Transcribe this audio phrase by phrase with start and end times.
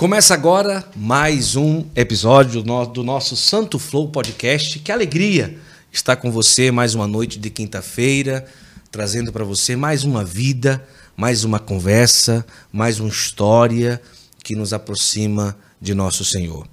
[0.00, 4.78] Começa agora mais um episódio do nosso Santo Flow Podcast.
[4.78, 5.58] Que alegria
[5.92, 8.46] estar com você mais uma noite de quinta-feira,
[8.90, 10.82] trazendo para você mais uma vida,
[11.14, 14.00] mais uma conversa, mais uma história
[14.42, 16.66] que nos aproxima de nosso Senhor.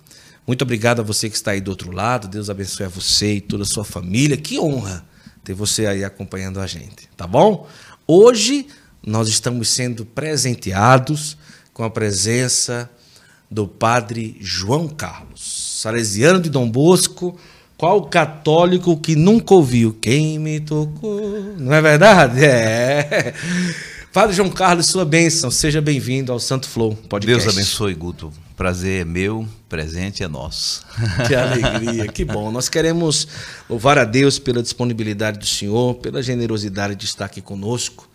[0.48, 2.30] Muito obrigado a você que está aí do outro lado.
[2.30, 4.38] Deus abençoe a você e toda a sua família.
[4.38, 5.06] Que honra
[5.44, 7.68] ter você aí acompanhando a gente, tá bom?
[8.08, 8.68] Hoje
[9.06, 11.38] nós estamos sendo presenteados
[11.74, 12.90] com a presença
[13.50, 17.38] do padre João Carlos, salesiano de Dom Bosco.
[17.78, 21.56] Qual católico que nunca ouviu quem me tocou?
[21.58, 22.44] Não é verdade?
[22.44, 23.34] É.
[24.12, 25.52] Padre João Carlos, sua bênção.
[25.52, 27.44] Seja bem-vindo ao Santo Flow Podcast.
[27.44, 28.34] Deus abençoe, Guto.
[28.56, 30.84] Prazer é meu, presente é nosso.
[31.28, 32.50] Que alegria, que bom.
[32.52, 33.28] Nós queremos
[33.70, 38.10] louvar a Deus pela disponibilidade do Senhor, pela generosidade de estar aqui conosco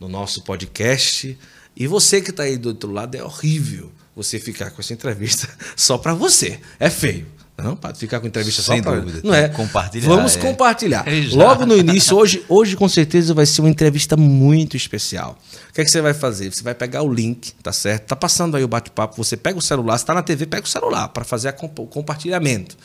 [0.00, 1.38] no nosso podcast.
[1.76, 5.48] E você que está aí do outro lado, é horrível você ficar com essa entrevista
[5.76, 6.58] só para você.
[6.78, 7.26] É feio.
[7.56, 8.98] Não, para ficar com entrevista Sem só pra...
[8.98, 9.20] dúvida.
[9.22, 9.48] Não é?
[9.48, 10.40] Compartilhar, Vamos é.
[10.40, 11.04] compartilhar.
[11.06, 11.20] É.
[11.36, 15.38] Logo no início, hoje, hoje com certeza vai ser uma entrevista muito especial.
[15.70, 16.52] O que é que você vai fazer?
[16.52, 18.06] Você vai pegar o link, tá certo?
[18.08, 20.68] Tá passando aí o bate-papo, você pega o celular, se tá na TV, pega o
[20.68, 22.76] celular para fazer comp- o compartilhamento.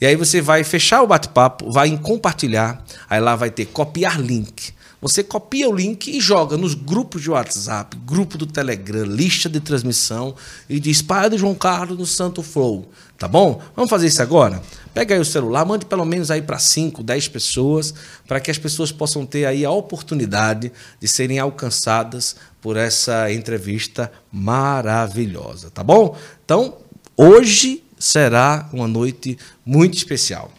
[0.00, 4.18] E aí você vai fechar o bate-papo, vai em compartilhar, aí lá vai ter copiar
[4.18, 4.72] link.
[5.00, 9.60] Você copia o link e joga nos grupos de WhatsApp, grupo do Telegram, lista de
[9.60, 10.34] transmissão
[10.68, 12.90] e diz Padre João Carlos no Santo Flow.
[13.16, 13.62] Tá bom?
[13.76, 14.60] Vamos fazer isso agora?
[14.92, 17.94] Pega aí o celular, mande pelo menos aí para 5, 10 pessoas,
[18.26, 24.10] para que as pessoas possam ter aí a oportunidade de serem alcançadas por essa entrevista
[24.32, 26.16] maravilhosa, tá bom?
[26.44, 26.76] Então,
[27.16, 30.50] hoje será uma noite muito especial.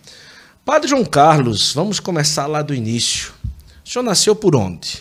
[0.63, 3.33] Padre João Carlos, vamos começar lá do início.
[3.89, 4.99] O senhor nasceu por onde?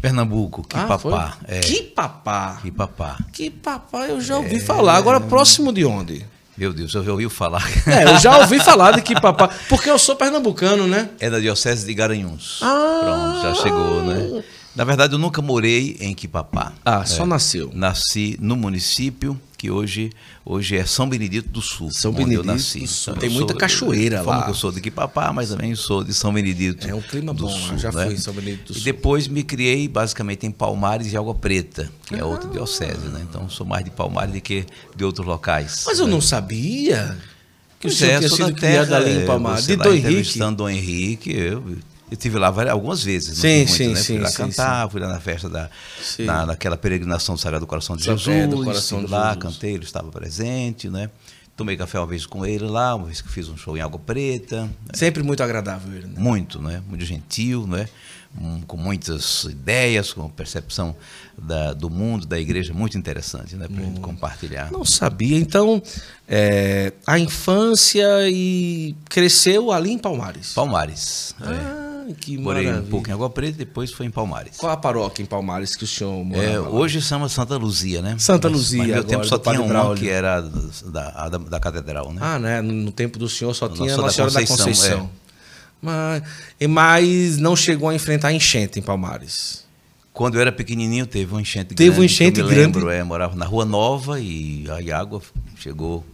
[0.00, 1.36] Pernambuco, que Ah, papá.
[1.46, 2.58] É, Que papá?
[2.62, 3.18] que papá.
[3.30, 4.96] Que papá, eu já ouvi falar.
[4.96, 6.24] Agora, próximo de onde?
[6.56, 7.62] Meu Deus, eu já ouviu falar.
[7.86, 9.50] É, eu já ouvi falar de que papá.
[9.68, 11.10] Porque eu sou pernambucano, né?
[11.20, 12.60] É da Diocese de Garanhuns.
[12.62, 13.00] Ah!
[13.02, 14.42] Pronto, já chegou, né?
[14.74, 16.72] Na verdade, eu nunca morei em Quipapá.
[16.82, 17.26] Ah, só É.
[17.26, 17.70] nasceu.
[17.74, 20.10] Nasci no município que hoje,
[20.44, 21.90] hoje é São Benedito do Sul.
[21.90, 22.80] São onde Benedito eu nasci.
[22.80, 23.12] do Sul.
[23.14, 24.42] Então, Tem eu muita sou- cachoeira como lá.
[24.44, 26.86] que eu sou de Quipapá, mas também sou de São Benedito.
[26.86, 28.04] É um clima do bom, Sul, já né?
[28.04, 28.84] fui em São Benedito do E Sul.
[28.84, 32.26] depois me criei basicamente em Palmares e Água Preta, que é Ah.
[32.26, 33.24] outra diocese, né?
[33.26, 35.84] Então sou mais de Palmares do que de outros locais.
[35.86, 36.12] Mas eu né?
[36.12, 37.16] não sabia
[37.80, 39.66] que o senhor é, tinha sido da criado ali em é, Palmares.
[39.66, 40.38] De Dom Henrique.
[40.38, 41.62] Dom Henrique, eu,
[42.14, 43.38] eu tive lá várias, algumas vezes.
[43.38, 43.94] Sim, muito, sim, né?
[43.96, 45.68] sim, Fui lá sim, cantar, fui lá na festa da,
[46.00, 46.24] Sim.
[46.24, 49.42] na, naquela peregrinação do Sagrado Coração de Jesus, é, do Coração de lá, Jesus.
[49.42, 51.10] cantei, ele estava presente, né?
[51.56, 53.98] Tomei café uma vez com ele lá, uma vez que fiz um show em Água
[53.98, 56.14] Preta, Sempre muito agradável ele, né?
[56.16, 56.82] muito, né?
[56.88, 57.88] Muito gentil, né?
[58.40, 60.96] Hum, Com muitas ideias, com percepção
[61.38, 63.68] da, do mundo, da igreja, muito interessante, né?
[63.68, 64.72] Para gente compartilhar.
[64.72, 65.38] Não sabia.
[65.38, 65.80] Então,
[66.28, 70.52] é, a infância e cresceu ali em Palmares.
[70.54, 71.34] Palmares.
[71.40, 71.83] é.
[72.12, 72.86] Que Morei maravilha.
[72.86, 74.56] um pouco em Água Preta, depois foi em Palmares.
[74.58, 76.68] Qual a paróquia em Palmares que o senhor É, morava lá?
[76.70, 78.16] hoje chama Santa Luzia, né?
[78.18, 81.60] Santa Mas- Luzia, Mas meu agora, tempo só tinha uma que era da, da, da
[81.60, 82.20] catedral, né?
[82.22, 82.60] Ah, né?
[82.60, 84.66] No tempo do senhor só tinha Nossa Senhora da da Conceição.
[84.98, 85.10] Conceição,
[85.80, 86.22] Mas,
[86.60, 89.64] e- mas não chegou a enfrentar enchente em Palmares.
[90.12, 92.00] Quando eu era pequenininho, teve uma enchente Teve grande.
[92.00, 92.66] uma enchente que eu me grande?
[92.78, 95.20] lembro, é, morava na Rua Nova e a água
[95.56, 96.04] chegou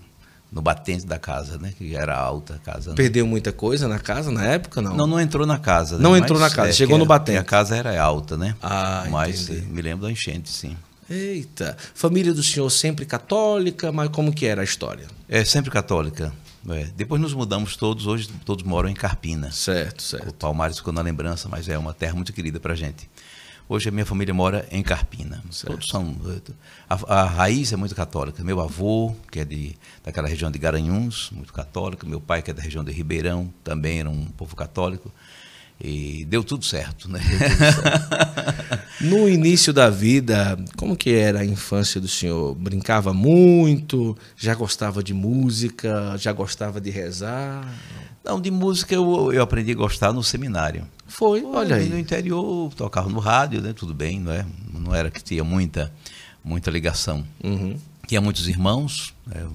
[0.52, 1.72] no batente da casa, né?
[1.76, 2.90] Que era alta a casa.
[2.90, 2.96] né?
[2.96, 4.96] Perdeu muita coisa na casa na época, não?
[4.96, 5.96] Não, não entrou na casa.
[5.96, 6.02] né?
[6.02, 7.38] Não Mas, entrou na casa, é, chegou no batente.
[7.38, 8.56] A casa era alta, né?
[8.62, 9.66] Ah, Mas entendi.
[9.66, 10.76] eh, me lembro da enchente, sim.
[11.08, 11.76] Eita.
[11.94, 15.06] Família do senhor sempre católica, mas como que era a história?
[15.28, 16.32] É sempre católica.
[16.68, 16.84] é.
[16.96, 19.50] Depois nos mudamos todos, hoje todos moram em Carpina.
[19.50, 20.34] Certo, O certo.
[20.34, 23.08] Palmares ficou na lembrança, mas é uma terra muito querida para gente.
[23.72, 25.40] Hoje a minha família mora em Carpina.
[25.64, 26.16] Todos são.
[26.88, 28.42] A, a raiz é muito católica.
[28.42, 32.04] Meu avô, que é de, daquela região de Garanhuns, muito católico.
[32.04, 35.12] Meu pai, que é da região de Ribeirão, também era um povo católico.
[35.80, 37.20] E deu tudo certo, né?
[39.00, 42.54] No início da vida, como que era a infância do senhor?
[42.54, 44.14] Brincava muito?
[44.36, 46.16] Já gostava de música?
[46.18, 47.64] Já gostava de rezar?
[47.64, 48.09] Não,
[48.42, 50.86] de música eu, eu aprendi a gostar no seminário.
[51.06, 52.00] Foi, olha No aí.
[52.00, 53.72] interior, tocava no rádio, né?
[53.72, 54.46] Tudo bem, não é?
[54.72, 55.92] Não era que tinha muita,
[56.44, 57.24] muita ligação.
[57.42, 57.76] Uhum.
[58.06, 59.46] Tinha muitos irmãos, né?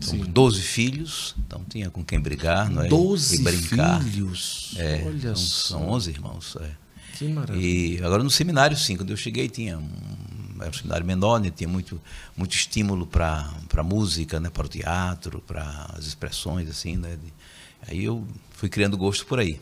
[0.00, 2.88] São 12 filhos, então tinha com quem brigar, não é?
[2.88, 4.02] Doze e brincar.
[4.02, 4.74] filhos.
[4.76, 5.68] É, olha são, só.
[5.78, 6.56] são 11 irmãos.
[6.60, 6.70] é.
[7.18, 7.64] Que maravilha.
[7.64, 9.78] E agora no seminário, sim, quando eu cheguei tinha
[10.60, 11.50] era um seminário menor, né?
[11.54, 12.00] tinha muito,
[12.36, 14.48] muito estímulo para a música, né?
[14.48, 17.16] para o teatro, para as expressões, assim, né?
[17.22, 17.32] De-
[17.88, 19.60] aí eu fui criando gosto por aí.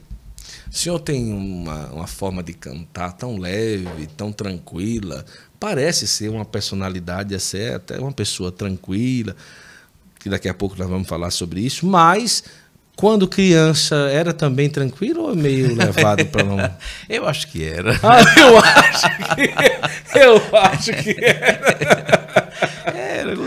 [0.71, 5.25] O senhor tem uma, uma forma de cantar tão leve, tão tranquila.
[5.59, 9.35] Parece ser uma personalidade, é até uma pessoa tranquila,
[10.19, 12.45] que daqui a pouco nós vamos falar sobre isso, mas
[13.01, 16.59] quando criança era também tranquilo ou meio levado para não?
[17.09, 17.99] eu acho que era.
[18.03, 22.20] Ah, eu acho que eu acho que era.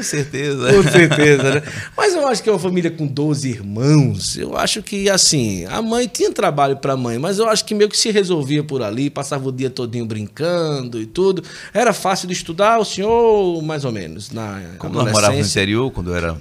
[0.03, 0.73] Com certeza.
[0.73, 1.63] Com certeza, né?
[1.95, 4.37] Mas eu acho que é uma família com 12 irmãos.
[4.37, 7.73] Eu acho que, assim, a mãe tinha trabalho para a mãe, mas eu acho que
[7.73, 11.43] meio que se resolvia por ali, passava o dia todinho brincando e tudo.
[11.73, 15.91] Era fácil de estudar, o senhor, mais ou menos, na Como nós morávamos no interior,
[15.91, 16.37] quando eu era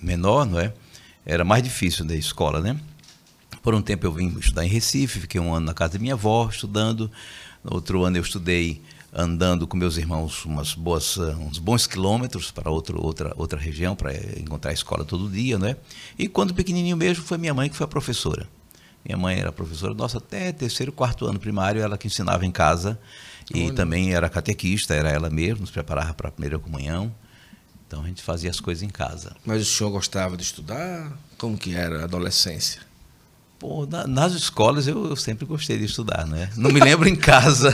[0.00, 0.72] menor, não é?
[1.26, 2.76] Era mais difícil da escola, né?
[3.62, 6.14] Por um tempo eu vim estudar em Recife, fiquei um ano na casa da minha
[6.14, 7.10] avó estudando.
[7.62, 8.80] No outro ano eu estudei
[9.12, 14.14] andando com meus irmãos umas boas, uns bons quilômetros para outro, outra, outra região, para
[14.38, 15.76] encontrar a escola todo dia, né?
[16.18, 18.48] E quando pequenininho mesmo, foi minha mãe que foi a professora.
[19.04, 22.98] Minha mãe era professora nossa até terceiro, quarto ano primário, ela que ensinava em casa
[23.52, 23.74] e Olha.
[23.74, 27.12] também era catequista, era ela mesma, nos preparava para a primeira comunhão.
[27.86, 29.34] Então a gente fazia as coisas em casa.
[29.44, 31.10] Mas o senhor gostava de estudar?
[31.36, 32.82] Como que era a adolescência?
[33.60, 36.48] Pô, na, nas escolas eu, eu, sempre gostei de estudar, né?
[36.56, 37.70] Não me lembro em casa.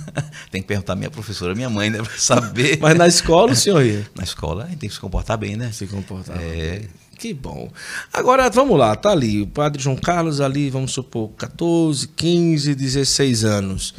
[0.50, 2.78] tem que perguntar à minha professora, minha mãe, né, para saber.
[2.80, 4.08] Mas na escola o senhor ia?
[4.14, 5.70] Na escola a gente tem que se comportar bem, né?
[5.72, 6.40] Se comportar.
[6.40, 6.78] É.
[6.78, 6.88] Bem.
[7.18, 7.70] Que bom.
[8.10, 9.42] Agora, vamos lá, tá ali.
[9.42, 13.94] O padre João Carlos ali, vamos supor, 14, 15, 16 anos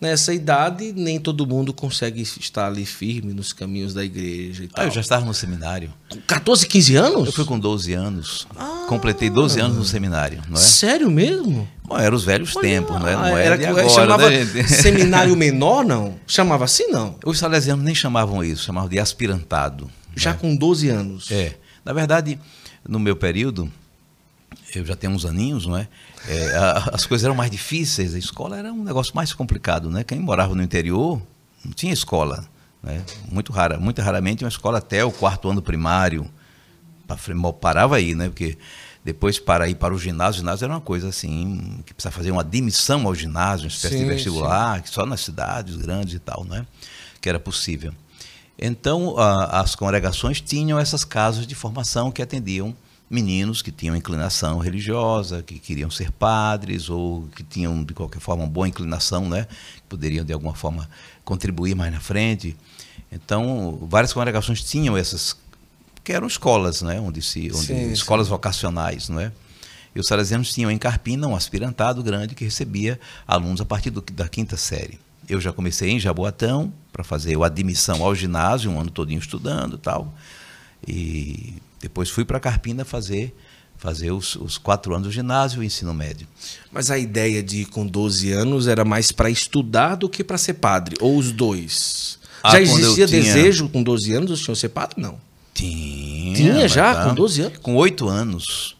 [0.00, 4.84] nessa idade, nem todo mundo consegue estar ali firme nos caminhos da igreja e tal.
[4.84, 5.92] Ah, eu já estava no seminário.
[6.08, 7.26] Com 14, 15 anos?
[7.26, 8.46] Eu fui com 12 anos.
[8.56, 10.60] Ah, Completei 12 anos no seminário, não é?
[10.60, 11.68] Sério mesmo?
[11.84, 13.16] Bom, eram os velhos Olha, tempos, não é?
[13.16, 16.18] Não era, era de agora, chamava né, seminário menor, não?
[16.26, 17.16] Chamava assim, não?
[17.24, 19.90] Os salesianos nem chamavam isso, chamavam de aspirantado.
[20.14, 20.38] Já né?
[20.40, 21.30] com 12 anos?
[21.30, 21.56] É.
[21.84, 22.38] Na verdade,
[22.86, 23.70] no meu período,
[24.74, 25.88] eu já tenho uns aninhos, não é?
[26.26, 30.02] É a, as coisas eram mais difíceis, a escola era um negócio mais complicado, né?
[30.02, 31.20] Quem morava no interior
[31.64, 32.44] não tinha escola,
[32.82, 33.04] né?
[33.30, 36.28] Muito rara, muito raramente uma escola até o quarto ano primário.
[37.60, 38.28] Parava aí, né?
[38.28, 38.58] Porque
[39.04, 42.30] depois para ir para o ginásio, o ginásio era uma coisa assim, que precisa fazer
[42.30, 46.18] uma admissão ao ginásio, uma espécie sim, de vestibular, que só nas cidades grandes e
[46.18, 46.66] tal, né?
[47.20, 47.92] Que era possível.
[48.58, 52.76] Então, a, as congregações tinham essas casas de formação que atendiam
[53.10, 58.44] meninos que tinham inclinação religiosa, que queriam ser padres ou que tinham de qualquer forma
[58.44, 59.46] uma boa inclinação, né,
[59.76, 60.88] que poderiam de alguma forma
[61.24, 62.56] contribuir mais na frente.
[63.10, 65.36] Então, várias congregações tinham essas
[66.04, 68.30] que eram escolas, né, onde se onde sim, escolas sim.
[68.30, 69.32] vocacionais, não é?
[69.94, 74.00] E os salesianos tinham em Carpina um aspirantado grande que recebia alunos a partir do,
[74.00, 74.98] da quinta série.
[75.28, 79.76] Eu já comecei em Jaboatão para fazer a admissão ao ginásio, um ano todinho estudando,
[79.76, 80.12] tal.
[80.86, 83.34] E depois fui para Carpina fazer
[83.78, 86.26] fazer os, os, quatro anos do ginásio e o ensino médio.
[86.70, 90.36] Mas a ideia de ir com 12 anos era mais para estudar do que para
[90.36, 90.96] ser padre?
[91.00, 92.18] Ou os dois?
[92.42, 93.22] Ah, já existia tinha...
[93.22, 95.00] desejo com 12 anos do senhor ser padre?
[95.00, 95.18] Não.
[95.54, 96.34] Tinha.
[96.34, 97.08] Tinha já, tá.
[97.08, 97.58] com 12 anos?
[97.58, 98.76] Com oito anos.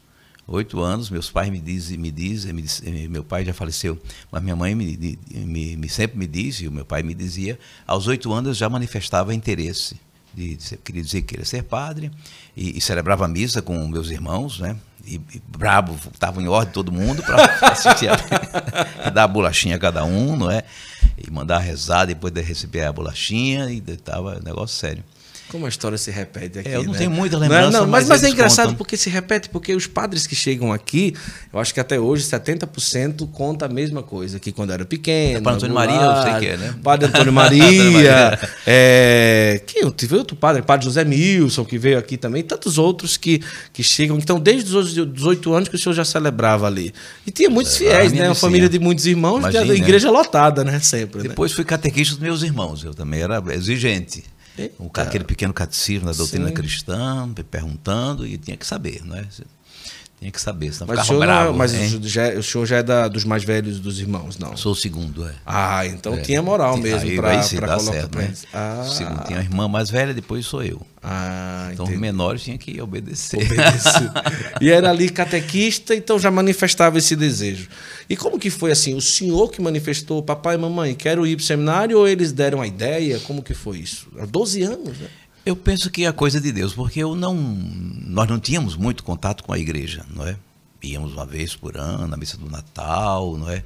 [0.46, 2.80] Oito anos, meus pais me dizem, me dizem, me diz,
[3.10, 4.00] meu pai já faleceu,
[4.32, 7.58] mas minha mãe me, me, me, sempre me diz, e o meu pai me dizia,
[7.86, 9.96] aos oito anos eu já manifestava interesse
[10.38, 12.11] de, de queria dizer que queria ser padre,
[12.56, 14.76] e, e, celebrava a missa com meus irmãos, né?
[15.05, 19.79] E, e brabo, estava em ordem todo mundo para assistir a, dar a bolachinha a
[19.79, 20.62] cada um, não é?
[21.17, 25.05] E mandar rezar depois de receber a bolachinha, e estava negócio sério.
[25.50, 26.69] Como a história se repete aqui.
[26.69, 26.98] É, eu não né?
[26.98, 27.70] tenho muita lembrança.
[27.70, 28.76] Não, não, mas, mas, mas é engraçado contam.
[28.76, 31.14] porque se repete, porque os padres que chegam aqui,
[31.52, 35.38] eu acho que até hoje 70% conta a mesma coisa, que quando era pequeno.
[35.38, 36.74] É, padre Antônio Maria, eu sei que é, né?
[36.82, 38.38] Padre Antônio Maria.
[38.67, 43.40] é, quem tive outro padre, Padre José Milson, que veio aqui também, tantos outros que,
[43.72, 44.19] que chegam.
[44.19, 46.93] Então, desde os 18 anos que o senhor já celebrava ali.
[47.26, 48.28] E tinha muitos é, fiéis, né?
[48.28, 50.78] Uma família de muitos irmãos, Imagina, a igreja lotada, né?
[50.81, 51.22] Sempre.
[51.22, 51.28] Né?
[51.28, 51.56] Depois né?
[51.56, 54.24] fui catequista dos meus irmãos, eu também era exigente.
[54.79, 56.55] O, aquele pequeno catecismo da doutrina Sim.
[56.55, 59.27] cristã, perguntando, e tinha que saber, não é?
[60.19, 61.56] Tinha que saber, senão mas ficava o senhor, bravo.
[61.56, 61.72] Mas
[62.03, 64.56] já, o senhor já é da, dos mais velhos dos irmãos, não?
[64.56, 65.32] Sou o segundo, é.
[65.46, 66.20] Ah, então é.
[66.22, 68.34] tinha moral mesmo para colocar certo, né?
[68.53, 68.84] ah.
[68.91, 70.84] Segundo, tinha a irmã mais velha, depois sou eu.
[71.01, 71.94] Ah, então entendi.
[71.94, 73.44] os menores tinham que obedecer.
[73.44, 74.10] obedecer.
[74.60, 77.69] e era ali catequista, então já manifestava esse desejo.
[78.10, 78.94] E como que foi assim?
[78.94, 82.60] O senhor que manifestou, papai e mamãe, quero ir para o seminário, ou eles deram
[82.60, 83.20] a ideia?
[83.20, 84.08] Como que foi isso?
[84.19, 85.06] Há 12 anos, né?
[85.48, 89.02] Eu penso que é a coisa de Deus, porque eu não, nós não tínhamos muito
[89.02, 90.36] contato com a igreja, não é?
[90.82, 93.64] Íamos uma vez por ano, na missa do Natal, não é?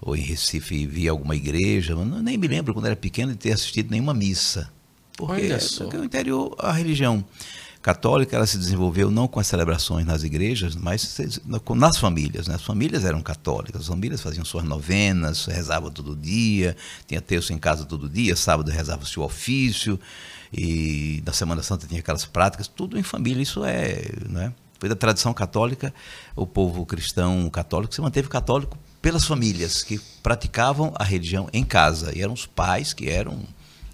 [0.00, 3.50] Ou em Recife via alguma igreja, mas nem me lembro quando era pequeno de ter
[3.50, 4.70] assistido nenhuma missa.
[5.16, 7.24] Porque, porque o interior, a religião
[7.82, 11.18] católica ela se desenvolveu não com as celebrações nas igrejas, mas
[11.74, 12.46] nas famílias.
[12.46, 12.54] Né?
[12.54, 16.76] As famílias eram católicas, as famílias faziam suas novenas, rezavam todo dia,
[17.08, 19.98] tinha terço em casa todo dia, sábado rezava-se o ofício,
[20.56, 23.42] e na Semana Santa tinha aquelas práticas, tudo em família.
[23.42, 24.08] Isso é.
[24.28, 24.52] Né?
[24.78, 25.92] Foi da tradição católica,
[26.36, 32.16] o povo cristão católico se manteve católico pelas famílias que praticavam a religião em casa.
[32.16, 33.42] E eram os pais que eram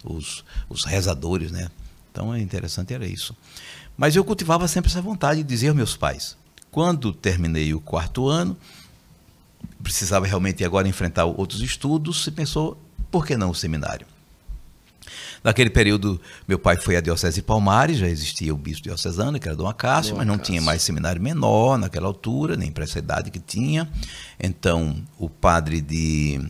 [0.05, 1.71] os, os rezadores, né?
[2.13, 3.35] Então, é interessante era isso.
[3.97, 6.37] Mas eu cultivava sempre essa vontade de dizer aos meus pais.
[6.71, 8.57] Quando terminei o quarto ano,
[9.83, 14.07] precisava realmente agora enfrentar outros estudos, se pensou, por que não o seminário?
[15.43, 19.49] Naquele período, meu pai foi à Diocese de Palmares, já existia o bispo diocesano, que
[19.49, 20.53] era Dom Acácio, Dom mas não Acácio.
[20.53, 23.89] tinha mais seminário menor naquela altura, nem para essa idade que tinha.
[24.39, 26.41] Então, o padre de,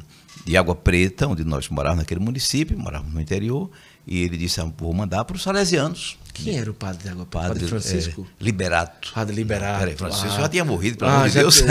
[0.44, 3.70] de Água Preta, onde nós morávamos naquele município, morávamos no interior,
[4.06, 6.18] e ele disse: ah, vou mandar para os salesianos.
[6.32, 7.48] Quem era o padre de Água Preta?
[7.48, 8.26] Padre, padre Francisco?
[8.40, 9.12] É, Liberato.
[9.14, 9.78] Padre Liberato.
[9.80, 10.40] Peraí, Francisco ah.
[10.40, 11.62] já tinha morrido, pelo ah, amor de Deus.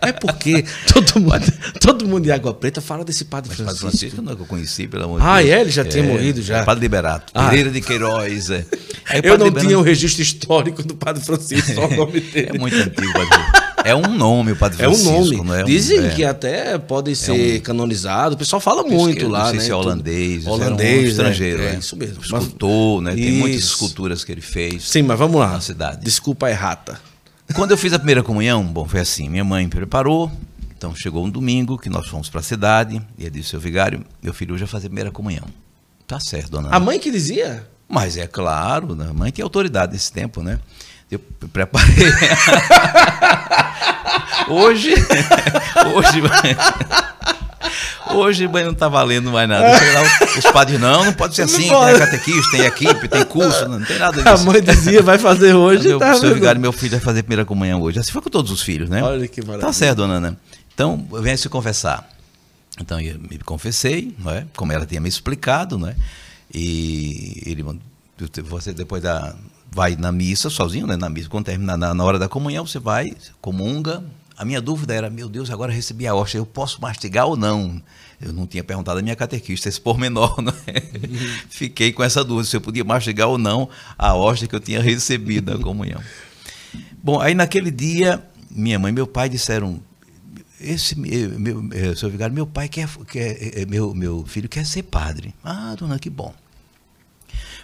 [0.00, 3.84] é porque todo mundo, todo mundo de Água Preta fala desse Padre Mas Francisco.
[3.84, 5.50] Padre Francisco não é que eu conheci, pelo amor de ah, Deus.
[5.50, 5.60] Ah, é?
[5.60, 6.58] Ele já tinha é, morrido já?
[6.58, 7.32] É, padre Liberato.
[7.34, 7.48] Ah.
[7.48, 8.50] Pereira de Queiroz.
[8.50, 8.64] É.
[9.22, 9.66] eu não Liberato...
[9.66, 12.50] tinha o registro histórico do Padre Francisco, só o nome dele.
[12.54, 15.08] É muito antigo, Padre é um nome o Padre Francisco.
[15.08, 15.36] É um nome.
[15.36, 18.34] Não é Dizem um, que até pode ser é um, canonizado.
[18.34, 19.64] O pessoal fala muito lá, não sei né?
[19.64, 22.22] Se é holandês, holandês, um estrangeiro, é, é, é, isso mesmo.
[22.22, 23.14] Escultor, né?
[23.14, 23.22] Isso.
[23.22, 24.88] Tem muitas esculturas que ele fez.
[24.88, 25.52] Sim, mas vamos lá.
[25.52, 26.04] Na cidade.
[26.04, 27.09] Desculpa a errata.
[27.54, 30.30] Quando eu fiz a primeira comunhão, bom, foi assim, minha mãe preparou,
[30.76, 34.04] então chegou um domingo que nós fomos para a cidade, e ele disse, seu vigário,
[34.22, 35.46] meu filho hoje vai fazer a primeira comunhão.
[36.06, 36.70] Tá certo, dona.
[36.70, 37.68] A mãe que dizia?
[37.88, 39.08] Mas é claro, né?
[39.10, 40.58] a mãe tem autoridade nesse tempo, né?
[41.10, 41.18] Eu
[41.52, 41.88] preparei.
[44.48, 44.94] hoje,
[45.94, 46.22] hoje,
[48.14, 49.66] hoje não está valendo mais nada.
[49.66, 53.68] Lá, os padres, não, não pode ser assim, não tem catequista, tem equipe, tem curso,
[53.68, 54.28] não, não, tem nada disso.
[54.28, 55.88] A mãe dizia, vai fazer hoje.
[55.88, 57.98] Meu, tá seu vigário, meu filho vai fazer primeira comunhão hoje.
[57.98, 59.02] Assim foi com todos os filhos, né?
[59.02, 59.66] Olha que maravilha.
[59.66, 60.36] Tá certo, dona Ana.
[60.74, 62.08] Então, venha se confessar.
[62.80, 64.46] Então, eu me confessei, não é?
[64.56, 65.96] como ela tinha me explicado, não é?
[66.52, 67.64] E ele,
[68.42, 69.34] você depois da,
[69.70, 70.96] vai na missa sozinho, né?
[70.96, 74.02] Na missa, quando termina na, na hora da comunhão, você vai, comunga.
[74.40, 77.78] A minha dúvida era, meu Deus, agora recebi a hóstia, eu posso mastigar ou não?
[78.18, 80.54] Eu não tinha perguntado à minha catequista esse pormenor, né?
[80.94, 81.40] Uhum.
[81.50, 83.68] Fiquei com essa dúvida, se eu podia mastigar ou não
[83.98, 86.00] a hóstia que eu tinha recebido na comunhão.
[87.02, 89.78] Bom, aí naquele dia, minha mãe e meu pai disseram,
[90.58, 95.34] esse meu, meu seu vigário, meu pai quer, quer meu, meu filho quer ser padre.
[95.44, 96.32] Ah, dona, que bom.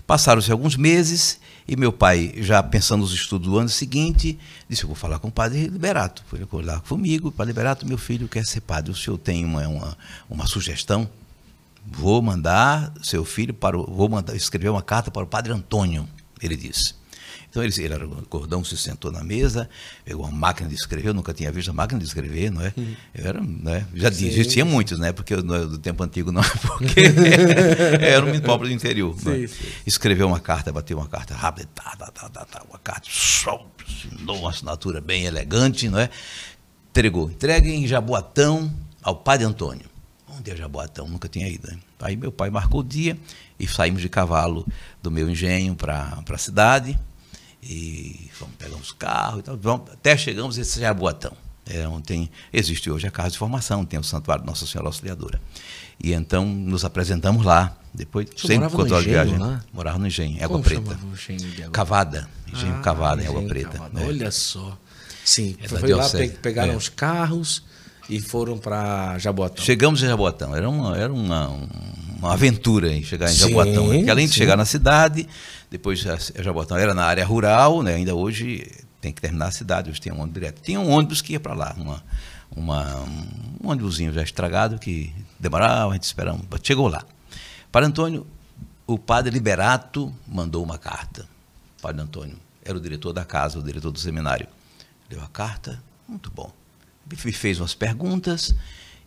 [0.07, 4.89] Passaram-se alguns meses e meu pai, já pensando nos estudos do ano seguinte, disse: Eu
[4.89, 6.23] vou falar com o padre Liberato.
[6.29, 8.93] Foi lá comigo, padre Liberato, meu filho quer ser padre.
[8.93, 9.99] O senhor tem uma, uma,
[10.31, 11.09] uma sugestão?
[11.85, 16.09] Vou mandar seu filho para o, vou mandar escrever uma carta para o padre Antônio,
[16.41, 16.95] ele disse.
[17.57, 19.67] Então ele, ele era gordão, se sentou na mesa,
[20.05, 22.71] pegou uma máquina de escrever, eu nunca tinha visto a máquina de escrever, não é?
[23.15, 23.87] Eu era, né?
[23.95, 24.71] Já sim, existia sim.
[24.71, 25.11] muitos, né?
[25.11, 27.01] Porque no, do tempo antigo não, porque
[27.99, 29.17] era um pobre do interior.
[29.19, 29.49] Sim, é?
[29.87, 34.39] Escreveu uma carta, bateu uma carta rápida, tá, tá, tá, tá, tá uma carta, assinou
[34.39, 36.11] uma assinatura bem elegante, não é?
[36.91, 37.31] Entregou.
[37.31, 38.71] Entregue em Jaboatão
[39.03, 39.87] ao padre Antônio.
[40.29, 41.09] Onde é Jaboatão?
[41.09, 41.69] Nunca tinha ido.
[41.69, 41.79] Né?
[42.01, 43.17] Aí meu pai marcou o dia
[43.59, 44.67] e saímos de cavalo
[45.03, 46.99] do meu engenho para a cidade.
[47.69, 49.57] E vamos pegar uns carros e tal.
[49.57, 51.33] Vamos, até chegamos esse Jaboatão.
[51.69, 55.41] É, tem, existe hoje a casa de formação, tem o Santuário Nossa Senhora Auxiliadora.
[56.03, 57.77] E então nos apresentamos lá.
[57.93, 59.65] Depois, Você sempre quando a viagem, lá?
[59.73, 60.99] morava no engenho, Água Preta.
[61.13, 63.79] Engenho Cavada, engenho ah, Cavada em Água Preta.
[63.93, 64.05] Né?
[64.07, 64.79] Olha só.
[65.25, 66.09] Sim, é foi lá,
[66.41, 66.77] pegaram é.
[66.77, 67.65] os carros
[68.09, 69.65] e foram para Jaboatão.
[69.65, 70.55] Chegamos em Jaboatão.
[70.55, 71.49] Era uma, era uma,
[72.19, 73.89] uma aventura em chegar em sim, Jaboatão.
[73.89, 74.39] Porque além de sim.
[74.39, 75.27] chegar na cidade,
[75.77, 77.97] depois Jabotão era na área rural, né?
[77.97, 78.67] ainda hoje
[78.99, 80.63] tem que terminar a cidade, hoje tem um ônibus direto.
[80.63, 82.03] Tinha um ônibus que ia para lá, uma,
[82.51, 83.05] uma,
[83.63, 86.41] um ônibusinho já estragado que demorava, a gente esperava.
[86.63, 87.05] Chegou lá.
[87.71, 88.27] Para Antônio,
[88.87, 91.29] o padre Liberato mandou uma carta.
[91.83, 94.49] Padre Antônio era o diretor da casa, o diretor do seminário.
[95.11, 96.51] Deu a carta, muito bom.
[97.09, 98.55] Me fez umas perguntas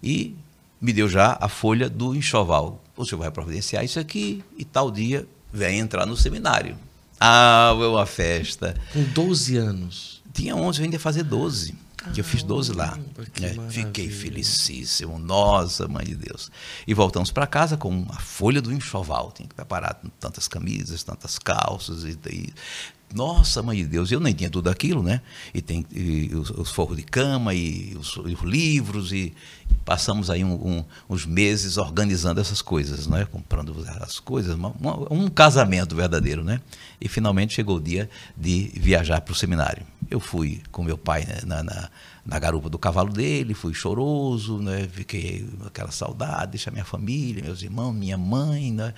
[0.04, 0.36] e
[0.80, 2.80] me deu já a folha do enxoval.
[2.96, 6.78] O senhor vai providenciar isso aqui e tal dia vem entrar no seminário.
[7.20, 8.76] Ah, foi uma festa.
[8.94, 10.22] Com 12 anos.
[10.34, 11.76] Tinha 11, eu ainda ia fazer 12.
[12.14, 12.98] que eu fiz 12 lá.
[13.42, 15.20] É, fiquei felicíssimo.
[15.20, 16.50] Nossa, mãe de Deus.
[16.88, 19.34] E voltamos para casa com a folha do enxoval.
[19.34, 22.04] Tinha que preparar tantas camisas, tantas calças.
[22.06, 22.54] E, e
[23.14, 25.22] nossa, mãe de Deus, eu nem tinha tudo aquilo, né?
[25.54, 29.34] E tem e os, os forros de cama e os, os livros e
[29.90, 33.26] passamos aí um, um, uns meses organizando essas coisas, né?
[33.26, 36.62] Comprando as coisas, uma, uma, um casamento verdadeiro, né?
[37.02, 38.08] E finalmente chegou o dia
[38.38, 39.84] de viajar para o seminário.
[40.08, 41.90] Eu fui com meu pai né, na, na,
[42.24, 44.88] na, garupa do cavalo dele, fui choroso, né?
[44.92, 48.94] Fiquei aquela saudade, deixar minha família, meus irmãos, minha mãe, né?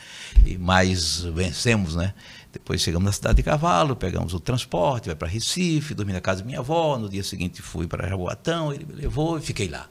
[0.45, 2.13] E mais vencemos, né?
[2.51, 6.41] Depois chegamos na cidade de Cavalo, pegamos o transporte, vai para Recife, dormi na casa
[6.41, 6.97] da minha avó.
[6.97, 9.87] No dia seguinte fui para Jaboatão, ele me levou e fiquei lá.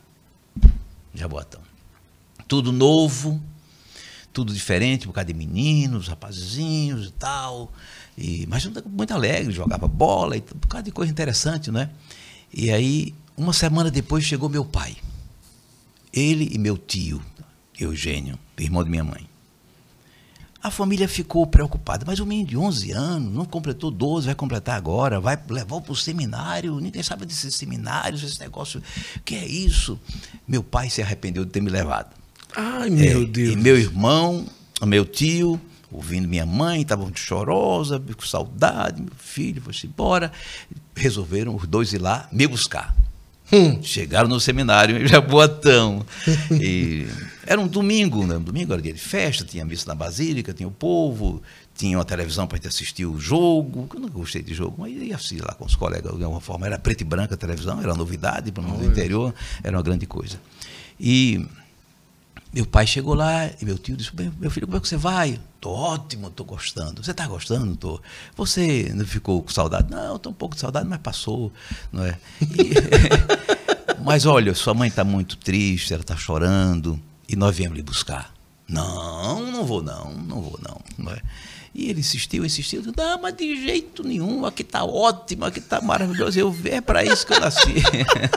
[1.14, 1.60] Jaboatão.
[2.46, 3.40] Tudo novo,
[4.32, 7.72] tudo diferente, um bocado de meninos, rapazinhos e tal.
[8.16, 11.90] E, mas muito alegre, jogava bola e um bocado de coisa interessante, né?
[12.52, 14.96] E aí, uma semana depois, chegou meu pai.
[16.12, 17.22] Ele e meu tio,
[17.78, 19.29] Eugênio, irmão de minha mãe.
[20.62, 24.76] A família ficou preocupada, mas o menino de 11 anos, não completou 12, vai completar
[24.76, 28.82] agora, vai levar para o seminário, ninguém sabe desses seminários, esse negócio,
[29.16, 29.98] o que é isso?
[30.46, 32.14] Meu pai se arrependeu de ter me levado.
[32.54, 33.52] Ai, meu é, Deus.
[33.54, 34.44] E meu irmão,
[34.82, 35.58] meu tio,
[35.90, 40.30] ouvindo minha mãe, estava muito chorosa, com saudade, meu filho foi-se embora.
[40.94, 42.94] Resolveram os dois ir lá me buscar.
[43.52, 43.82] Hum.
[43.82, 46.04] Chegaram no seminário em Jaboatão.
[46.50, 47.06] e
[47.50, 48.36] era um domingo, né?
[48.36, 51.42] Um domingo era dia de festa, tinha missa na Basílica, tinha o povo,
[51.74, 53.88] tinha uma televisão para assistir o jogo.
[53.92, 56.66] Eu não gostei de jogo, mas ia assistir lá com os colegas de alguma forma.
[56.66, 60.40] Era preto e branca a televisão, era novidade para o interior, era uma grande coisa.
[61.00, 61.44] E
[62.54, 65.40] meu pai chegou lá e meu tio disse: Meu filho, como é que você vai?
[65.60, 67.02] Tô ótimo, tô gostando.
[67.02, 67.74] Você está gostando?
[67.74, 68.00] Tô.
[68.36, 69.90] Você não ficou com saudade?
[69.90, 71.52] Não, estou um pouco de saudade, mas passou,
[71.90, 72.16] não é?
[72.42, 72.70] E,
[74.06, 78.34] mas olha, sua mãe está muito triste, ela está chorando e nós viemos lhe buscar.
[78.68, 81.20] Não, não vou não, não vou não, não é?
[81.72, 82.82] E ele insistiu, insistiu.
[82.96, 86.38] Não, mas de jeito nenhum, aqui está ótimo, aqui está maravilhoso.
[86.38, 87.74] Eu, é para isso que eu nasci.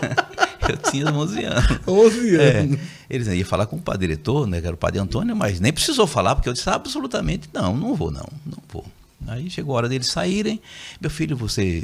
[0.69, 1.79] eu tinha 11 anos.
[1.87, 2.59] 11 é.
[2.59, 2.79] anos.
[2.79, 5.59] É, eles iam falar com o padre diretor, né, que era o padre Antônio, mas
[5.59, 8.85] nem precisou falar, porque eu disse absolutamente não, não vou não, não vou.
[9.27, 10.61] Aí chegou a hora deles saírem.
[10.99, 11.81] Meu filho, você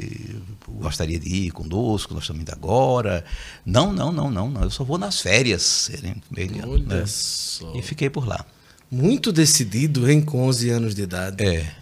[0.68, 2.14] gostaria de ir conosco?
[2.14, 3.24] Nós estamos indo agora.
[3.64, 4.62] Não, não, não, não, não.
[4.62, 5.90] Eu só vou nas férias.
[6.36, 7.04] Ele, Olha né?
[7.06, 7.72] só.
[7.74, 8.44] E fiquei por lá.
[8.90, 11.44] Muito decidido, hein, com 11 anos de idade.
[11.44, 11.80] É.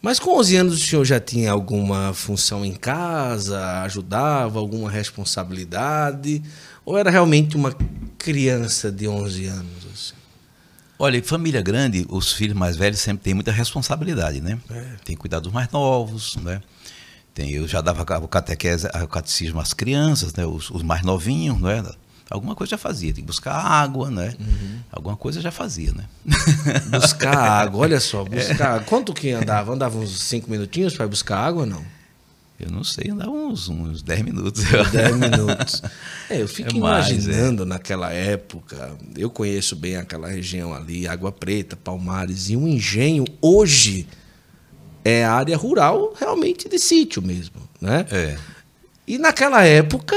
[0.00, 6.42] Mas com 11 anos o senhor já tinha alguma função em casa, ajudava, alguma responsabilidade?
[6.84, 7.74] Ou era realmente uma
[8.18, 9.86] criança de 11 anos?
[9.92, 10.14] Assim?
[10.98, 14.58] Olha, família grande, os filhos mais velhos sempre têm muita responsabilidade, né?
[14.70, 14.80] É.
[15.04, 16.60] Tem que cuidar dos mais novos, né?
[17.34, 20.46] Tem, eu já dava o catequese, o catecismo às crianças, né?
[20.46, 21.82] Os, os mais novinhos, não é?
[22.30, 24.34] Alguma coisa já fazia, tem que buscar água, né?
[24.38, 24.78] Uhum.
[24.90, 26.04] Alguma coisa já fazia, né?
[26.90, 28.80] Buscar água, olha só, buscar.
[28.80, 28.84] É.
[28.84, 29.72] Quanto que andava?
[29.72, 31.84] Andava uns cinco minutinhos para buscar água ou não?
[32.58, 34.64] Eu não sei, andava uns, uns 10 minutos.
[34.64, 35.82] 10 minutos.
[36.30, 37.66] É, eu fico é mais, imaginando é.
[37.66, 44.06] naquela época, eu conheço bem aquela região ali, Água Preta, Palmares, e um engenho hoje
[45.04, 48.06] é área rural realmente de sítio mesmo, né?
[48.10, 48.38] É.
[49.06, 50.16] E naquela época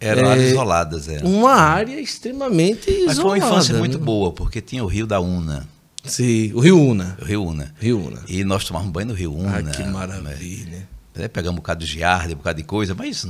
[0.00, 1.26] eram é, áreas isoladas, era.
[1.26, 3.06] Uma área extremamente isolada.
[3.06, 4.04] Mas foi uma infância muito né?
[4.04, 5.66] boa, porque tinha o Rio da Una.
[6.04, 7.16] Sim, o Rio Una.
[7.20, 7.74] O Rio Una.
[7.78, 8.20] Rio Una.
[8.26, 9.58] E nós tomávamos banho no Rio Una.
[9.58, 10.88] Ah, que maravilha.
[11.14, 11.24] Né?
[11.24, 13.24] É, pegamos um bocado de giarda, um bocado de coisa, mas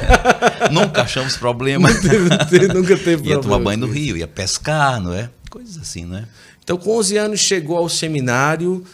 [0.70, 1.88] nunca achamos problema.
[1.88, 3.26] nunca teve problema.
[3.28, 5.30] Ia tomar banho no rio, ia pescar, não é?
[5.50, 6.26] Coisas assim, não é?
[6.62, 8.84] Então, com 11 anos, chegou ao seminário,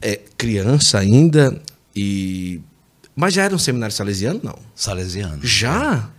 [0.00, 1.60] é, criança ainda,
[1.94, 2.60] e...
[3.16, 4.58] mas já era um seminário salesiano, não?
[4.74, 5.40] Salesiano.
[5.42, 6.10] Já?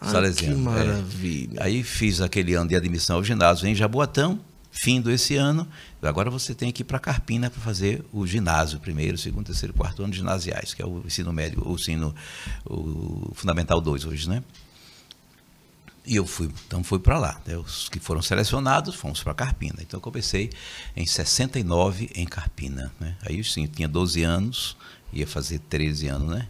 [0.00, 0.54] Salesiano.
[0.54, 1.58] que maravilha.
[1.58, 1.64] É.
[1.64, 4.38] Aí fiz aquele ano de admissão ao ginásio em Jaboatão,
[4.74, 5.66] fim desse ano.
[6.02, 10.02] Agora você tem que ir para Carpina para fazer o ginásio, primeiro, segundo, terceiro, quarto
[10.02, 12.14] ano ginasiais, que é o ensino médio, o ensino
[12.66, 14.42] o fundamental 2 hoje, né?
[16.06, 17.40] E eu fui, então fui para lá.
[17.46, 17.56] Né?
[17.56, 19.76] Os que foram selecionados, fomos para Carpina.
[19.80, 20.50] Então eu comecei
[20.94, 22.92] em 69 em Carpina.
[23.00, 23.16] Né?
[23.22, 24.76] Aí sim, tinha 12 anos,
[25.12, 26.48] ia fazer 13 anos, né?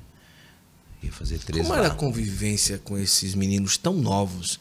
[1.04, 4.58] Ia fazer 13 Como era a convivência com esses meninos tão novos?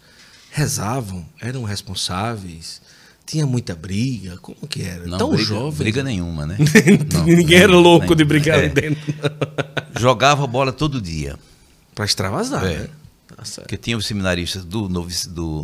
[0.52, 1.28] Rezavam?
[1.42, 2.80] Eram responsáveis?
[3.26, 4.38] Tinha muita briga?
[4.38, 5.08] Como que era?
[5.08, 5.80] Não, tão briga, jovem.
[5.80, 6.58] Briga nenhuma, né?
[7.14, 8.68] Não, Ninguém era louco de brigar é.
[8.68, 9.14] dentro.
[9.98, 11.38] Jogava bola todo dia.
[11.96, 12.80] Para extravasar, é.
[12.80, 12.90] né?
[13.28, 15.08] Tá Porque tinha os seminaristas do, do,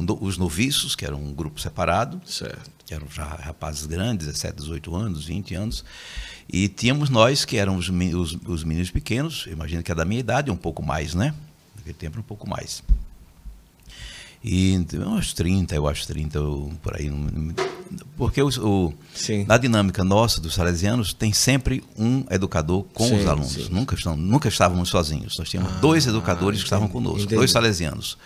[0.03, 2.21] do, os noviços, que era um grupo separado.
[2.25, 2.71] Certo.
[2.85, 5.85] Que eram já rapazes grandes, 17, 18 anos, 20 anos.
[6.51, 10.49] E tínhamos nós, que éramos os, os meninos pequenos, imagino que é da minha idade,
[10.49, 11.33] um pouco mais, né?
[11.75, 12.81] Naquele tempo, um pouco mais.
[14.43, 16.39] E uns 30, eu acho 30,
[16.81, 17.11] por aí.
[18.15, 18.93] Porque o, o-
[19.47, 23.51] na dinâmica nossa dos salesianos tem sempre um educador com Sim, os alunos.
[23.51, 23.67] sim.
[23.69, 25.37] Nunca, estão, nunca estávamos sozinhos.
[25.37, 27.35] Nós tínhamos dois educadores que estavam conosco, entendi.
[27.35, 28.17] dois salesianos.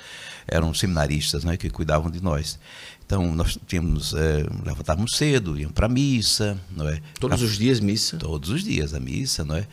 [0.48, 2.60] Eram seminaristas né, que cuidavam de nós.
[3.06, 7.02] Então, nós tínhamos, eh, levantávamos cedo, íamos para a missa, não é?
[7.20, 8.18] Todos os dias, missa.
[8.18, 9.68] Todos os dias a missa, não é?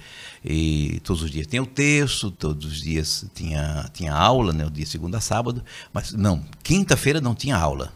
[0.44, 4.66] E todos os dias tinha o texto, todos os dias tinha, tinha aula, né?
[4.66, 5.64] O dia segunda a sábado.
[5.92, 7.92] Mas não, quinta-feira não tinha aula.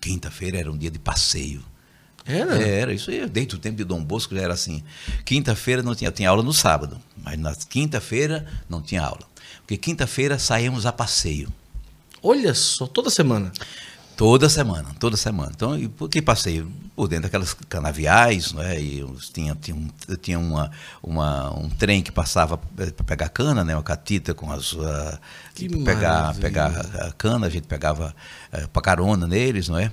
[0.00, 1.62] Quinta-feira era um dia de passeio.
[2.24, 2.62] Era?
[2.62, 4.82] É, Era isso aí, desde o tempo de Dom Bosco já era assim.
[5.24, 9.28] Quinta-feira não tinha, tinha aula no sábado, mas na quinta-feira não tinha aula.
[9.60, 11.52] Porque quinta-feira saímos a passeio.
[12.22, 13.52] Olha só, toda semana.
[14.16, 15.50] Toda semana, toda semana.
[15.54, 16.70] Então, e por que passeio?
[16.94, 18.78] Por dentro daquelas canaviais, não é?
[18.78, 19.88] E os- tinha, tinha, um,
[20.20, 20.70] tinha uma,
[21.02, 23.74] uma, um trem que passava para pegar cana, né?
[23.74, 24.76] Uma catita com as.
[24.78, 25.18] ah,
[25.54, 28.14] Que pra pegar, pegar a cana, a gente pegava
[28.74, 29.90] para carona neles, não é?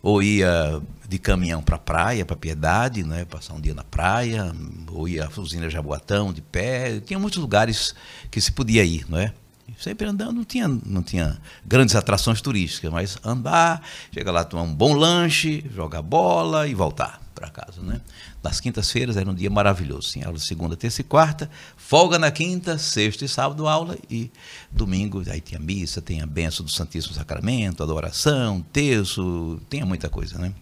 [0.00, 3.24] Ou ia de caminhão para a praia, para Piedade, não é?
[3.24, 4.52] Passar um dia na praia,
[4.92, 7.00] ou ia à usina Jaboatão de pé.
[7.00, 7.92] Tinha muitos lugares
[8.30, 9.32] que se podia ir, não é?
[9.78, 14.74] Sempre andando, não tinha, não tinha grandes atrações turísticas, mas andar, chegar lá, tomar um
[14.74, 18.00] bom lanche, jogar bola e voltar para casa, né?
[18.42, 22.78] Nas quintas-feiras era um dia maravilhoso, sim, aula segunda, terça e quarta, folga na quinta,
[22.78, 24.30] sexta e sábado aula e
[24.70, 30.38] domingo aí tinha missa, tem a benção do Santíssimo Sacramento, adoração, terço, tinha muita coisa,
[30.38, 30.54] né?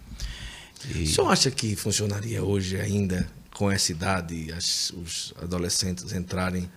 [0.88, 6.70] E- O senhor acha que funcionaria hoje ainda, com essa idade, as- os adolescentes entrarem?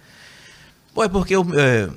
[0.93, 1.89] Bom, é porque eu, é,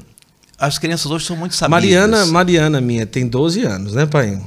[0.59, 1.71] as crianças hoje são muito sabidas.
[1.83, 4.43] Mariana, Mariana minha tem 12 anos, né, pai?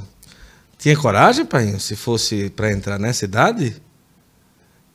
[0.78, 3.76] Tinha coragem, pai, se fosse para entrar nessa idade?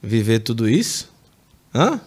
[0.01, 1.10] Viver tudo isso?
[1.73, 1.99] Hã?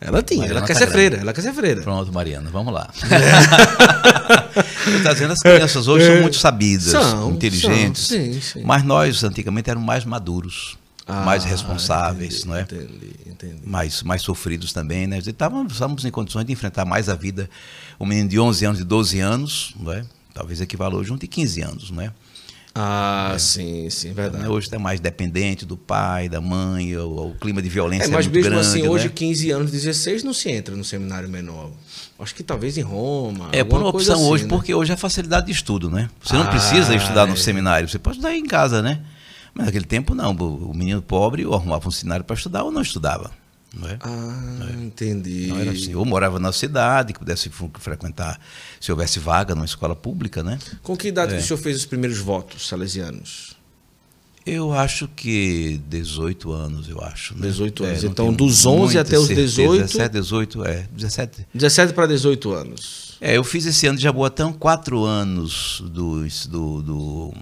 [0.00, 0.92] Ela tinha, Mariana ela quer tá ser grande.
[0.92, 1.82] freira, ela quer ser freira.
[1.82, 2.88] Pronto, Mariana, vamos lá.
[4.86, 7.00] Eu estou dizendo, as crianças hoje são muito sabidas, É.
[7.00, 8.06] São, inteligentes.
[8.06, 8.62] são, sim, sim.
[8.64, 12.60] Mas nós, antigamente, éramos mais maduros, mais Ah, responsáveis, entendi, não é?
[12.62, 13.60] Entendi, entendi.
[13.64, 15.18] mais, mais sofridos também, né?
[15.18, 17.48] Estávamos, estávamos em condições de enfrentar mais a vida.
[17.98, 20.04] Um menino de 11 anos, de 12 anos, não é?
[20.34, 22.12] talvez equivalha hoje a um de 15 anos, não é?
[22.74, 24.46] Ah, sim, sim, verdade.
[24.46, 28.10] Hoje está mais dependente do pai, da mãe, o, o clima de violência É, é,
[28.12, 29.12] mas muito mesmo grande, assim, hoje, né?
[29.16, 31.72] 15 anos, 16, não se entra no seminário menor.
[32.20, 33.48] Acho que talvez em Roma.
[33.50, 34.50] É por uma opção assim, hoje, né?
[34.50, 36.08] porque hoje é facilidade de estudo, né?
[36.22, 37.36] Você não Ah, precisa estudar no é.
[37.36, 39.00] seminário, você pode estudar em casa, né?
[39.58, 42.80] Mas naquele tempo não, o menino pobre ou arrumava um seminário para estudar ou não
[42.80, 43.30] estudava.
[43.74, 43.98] Não é?
[44.00, 45.48] Ah, entendi.
[45.48, 45.94] Não era assim.
[45.94, 48.40] Ou morava na cidade, que pudesse fre- frequentar,
[48.80, 50.58] se houvesse vaga numa escola pública, né?
[50.82, 51.36] Com que idade É.
[51.36, 53.58] que o senhor fez os primeiros votos salesianos?
[54.46, 57.34] Eu acho que 18 anos, eu acho.
[57.34, 57.42] né?
[57.42, 58.02] 18 anos.
[58.04, 59.46] não Então, dos 11 muita até os certeza.
[59.48, 59.80] 18?
[59.82, 60.88] 17, 18, é.
[60.90, 61.46] 17.
[61.52, 63.07] 17 para 18 anos.
[63.20, 67.34] É, eu fiz esse ano de Jaboatão quatro anos do, do, do,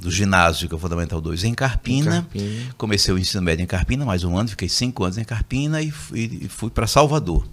[0.00, 2.10] do ginásio, que é o Fundamental 2, em Carpina.
[2.10, 2.74] Em Carpina.
[2.78, 5.90] Comecei o ensino médio em Carpina, mais um ano, fiquei cinco anos em Carpina e
[5.90, 7.44] fui, fui para Salvador.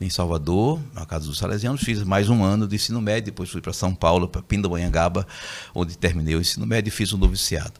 [0.00, 3.60] Em Salvador, na Casa dos Salesianos, fiz mais um ano de ensino médio, depois fui
[3.62, 5.26] para São Paulo, para Pindamonhangaba,
[5.74, 7.74] onde terminei o ensino médio e fiz o noviciado.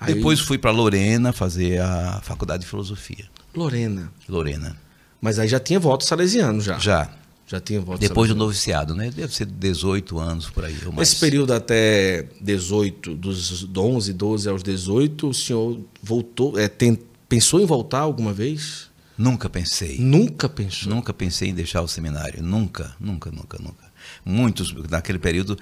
[0.00, 3.26] Aí- Depois fui para Lorena fazer a faculdade de filosofia.
[3.54, 4.10] Lorena.
[4.28, 4.76] Lorena.
[5.20, 6.78] Mas aí já tinha voto salesiano já.
[6.78, 7.10] Já.
[7.46, 9.10] Já tinha voto Depois do noviciado, né?
[9.10, 10.76] Deve ser 18 anos por aí.
[10.96, 17.60] Nesse período até 18, dos 11, 12 aos 18, o senhor voltou, é, tem- pensou
[17.60, 18.88] em voltar alguma vez?
[19.16, 19.98] Nunca pensei.
[19.98, 20.88] Nunca pensou.
[20.88, 22.42] Nunca pensei em deixar o seminário.
[22.42, 23.84] Nunca, nunca, nunca, nunca.
[24.24, 25.56] Muitos, naquele período,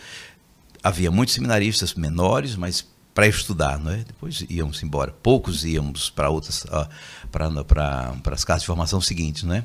[0.83, 3.99] havia muitos seminaristas menores, mas para estudar, não é?
[3.99, 5.13] Depois íamos embora.
[5.23, 6.65] Poucos íamos para outras,
[7.31, 9.65] para as casas de formação seguintes, não é?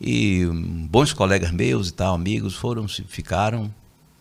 [0.00, 3.72] E hum, bons colegas meus e tal, amigos, foram, ficaram.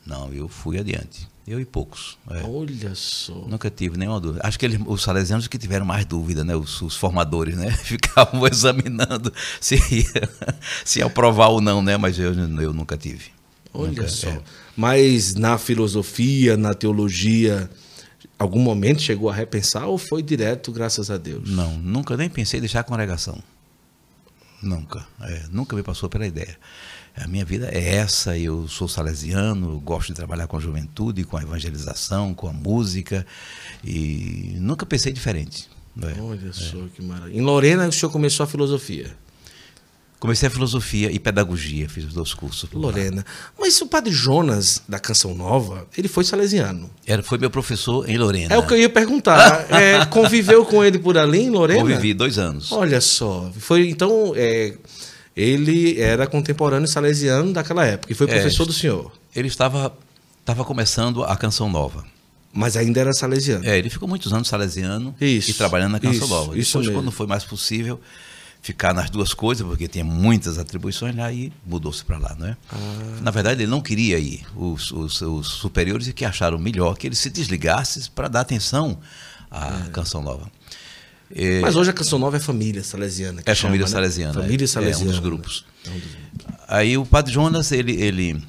[0.05, 1.27] Não, eu fui adiante.
[1.47, 2.17] Eu e poucos.
[2.31, 2.41] é.
[2.43, 3.33] Olha só.
[3.47, 4.41] Nunca tive nenhuma dúvida.
[4.47, 6.55] Acho que eles, os salesianos que tiveram mais dúvida, né?
[6.55, 7.69] Os, os formadores, né?
[7.83, 10.29] Ficavam examinando se ia,
[10.83, 11.97] se ia aprovar ou não, né?
[11.97, 13.25] Mas eu, eu nunca tive.
[13.73, 14.29] Olha Nunca, só.
[14.29, 14.41] é.
[14.75, 17.69] Mas na filosofia, na teologia,
[18.39, 21.47] algum momento chegou a repensar ou foi direto, graças a Deus?
[21.49, 23.37] Não, nunca nem pensei em deixar a congregação.
[24.65, 25.05] Nunca.
[25.21, 26.57] É, nunca me passou pela ideia.
[27.15, 31.37] A minha vida é essa, eu sou salesiano, gosto de trabalhar com a juventude, com
[31.37, 33.25] a evangelização, com a música,
[33.83, 35.69] e nunca pensei diferente.
[35.95, 36.19] não é?
[36.19, 37.37] Olha só que maravilha.
[37.37, 39.15] Em Lorena, o senhor começou a filosofia.
[40.25, 42.67] Comecei a filosofia e pedagogia, fiz os dois cursos.
[42.67, 42.87] por lá.
[42.87, 43.23] Lorena.
[43.59, 46.89] Mas o padre Jonas, da Canção Nova, ele foi salesiano.
[47.05, 48.55] Era, foi meu professor em Lorena.
[48.55, 49.67] É o que eu ia perguntar.
[49.69, 51.79] É, conviveu com ele por ali, em Lorena?
[51.79, 52.71] Convivi dois anos.
[52.71, 53.51] Olha só.
[53.59, 54.73] Foi, então, é,
[55.35, 59.11] ele era contemporâneo salesiano daquela época e foi É, professor do senhor.
[59.35, 59.95] Ele estava,
[60.39, 62.03] estava começando a Canção Nova.
[62.51, 63.63] Mas ainda era salesiano.
[63.63, 66.57] É, ele ficou muitos anos salesiano Isso, e trabalhando na Canção isso, Nova.
[66.57, 67.01] isso Depois, mesmo.
[67.03, 67.99] quando foi mais possível
[68.65, 72.57] ficar nas duas coisas, porque tinha muitas atribuições, aí mudou-se para lá, não é?
[72.73, 73.19] Ah.
[73.21, 74.43] Na verdade, ele não queria ir.
[74.55, 78.97] Os, os, os superiores é que acharam melhor que ele se desligasse para dar atenção
[79.51, 80.49] à Canção Nova.
[81.35, 83.43] É, Mas hoje a Canção Nova é família salesiana.
[83.45, 83.91] é chama, família né?
[83.91, 84.33] salesiana.
[84.41, 85.03] Família é, salesiana.
[85.03, 85.65] É um dos grupos.
[85.85, 86.15] É um dos-
[86.67, 88.43] Aí o Padre Jonas, ele, ele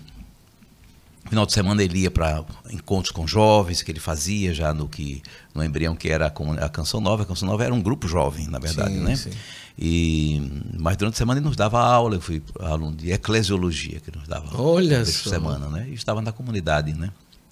[1.29, 5.23] final de semana ele ia para encontros com jovens que ele fazia já no que
[5.55, 7.25] no embrião que era a Canção Nova.
[7.25, 9.15] A Canção Nova era um grupo jovem, na verdade, Sim, né?
[9.17, 9.31] sim.
[9.79, 10.41] E
[10.79, 14.27] mas durante a semana ele nos dava aula, eu fui aluno de eclesiologia que nos
[14.27, 15.87] dava Olha vez por semana, né?
[15.91, 17.11] E estava na comunidade, né?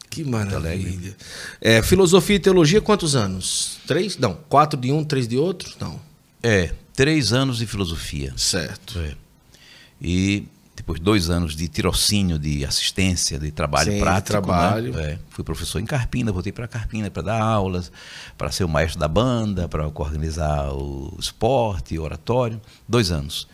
[0.08, 1.16] Que maravilha.
[1.60, 3.78] É, filosofia e teologia, quantos anos?
[3.86, 4.16] Três?
[4.16, 4.34] Não.
[4.48, 5.74] Quatro de um, três de outro?
[5.80, 6.00] Não.
[6.42, 8.32] É, três anos de filosofia.
[8.36, 8.98] Certo.
[9.00, 9.16] É.
[10.00, 10.46] E
[10.84, 14.36] depois dois anos de tirocínio, de assistência, de trabalho Sim, de prático.
[14.36, 14.42] né?
[14.42, 14.98] trabalho.
[15.00, 15.18] É.
[15.30, 17.90] Fui professor em Carpina, voltei para Carpina para dar aulas,
[18.36, 22.60] para ser o maestro da banda, para organizar o esporte, o oratório.
[22.86, 23.48] Dois anos.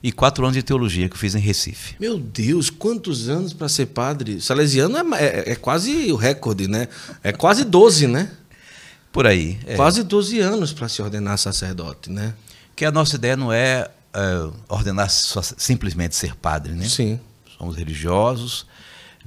[0.00, 1.96] E quatro anos de teologia que eu fiz em Recife.
[1.98, 4.40] Meu Deus, quantos anos para ser padre?
[4.40, 6.86] Salesiano é, é- é quase o recorde, né?
[7.20, 8.30] É quase 12, né?
[9.10, 9.58] Por aí.
[9.66, 9.74] é.
[9.74, 12.32] Quase 12 anos para se ordenar sacerdote, né?
[12.76, 16.88] Que a nossa ideia não é, é, ordenar só- simplesmente ser padre, né?
[16.88, 17.20] Sim.
[17.58, 18.66] Somos religiosos,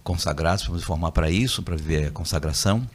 [0.04, 2.88] consagrados, vamos formar para isso, para viver a consagração,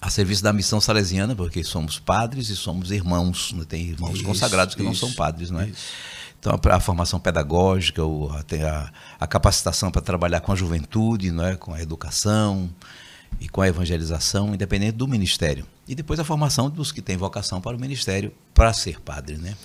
[0.00, 3.64] a serviço da missão salesiana, porque somos padres e somos irmãos, né?
[3.68, 5.68] tem irmãos Isso, consagrados que não isso, são padres, não é?
[5.68, 5.86] isso.
[6.40, 11.56] Então a, a formação pedagógica, a, a capacitação para trabalhar com a juventude, não é?
[11.56, 12.68] com a educação
[13.40, 15.64] e com a evangelização, independente do ministério.
[15.86, 19.56] E depois a formação dos que têm vocação para o ministério para ser padre, né?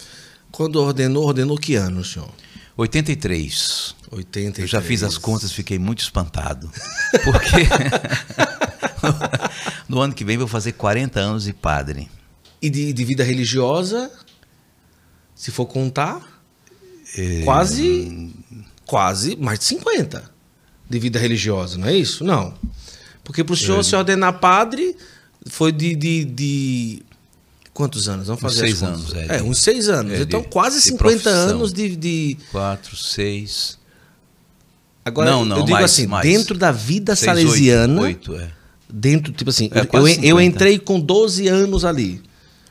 [0.58, 2.32] Quando ordenou, ordenou que ano, senhor?
[2.76, 3.94] 83.
[4.10, 4.58] 83.
[4.58, 6.68] Eu já fiz as contas, fiquei muito espantado.
[7.24, 7.68] Porque
[9.88, 12.10] no ano que vem vou fazer 40 anos de padre.
[12.60, 14.10] E de, de vida religiosa,
[15.36, 16.26] se for contar,
[17.16, 18.34] É, quase,
[18.84, 20.32] quase mais de 50
[20.90, 22.24] de vida religiosa, não é isso?
[22.24, 22.56] Não.
[23.24, 24.98] Porque para o senhor se ordenar padre,
[25.46, 27.04] foi de, de, de-
[27.78, 28.26] Quantos anos?
[28.26, 30.14] Vamos Uns fazer as seis anos, é, É, uns seis anos.
[30.14, 31.50] é, então, de- quase de 50 profissão.
[31.58, 33.78] anos de, de- 4, 6.
[35.06, 36.26] Agora, Não, não, eu digo mais, assim, mais.
[36.28, 38.50] dentro da vida 6, salesiana, 8, é.
[38.92, 40.44] dentro, tipo assim, É, eu, eu 50.
[40.44, 42.20] entrei com 12 anos ali.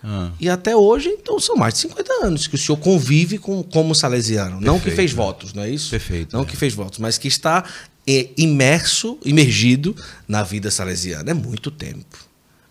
[0.02, 3.62] Ah, E até hoje, então, são mais de 50 anos que o senhor convive com,
[3.62, 4.60] como salesiano.
[4.60, 5.88] não que Perfeito, fez votos, não é isso?
[5.90, 6.46] Perfeito, Não é.
[6.46, 7.62] que fez votos, mas que está
[8.04, 9.94] é, imerso, imergido
[10.26, 11.30] na vida salesiana.
[11.30, 12.18] É muito tempo.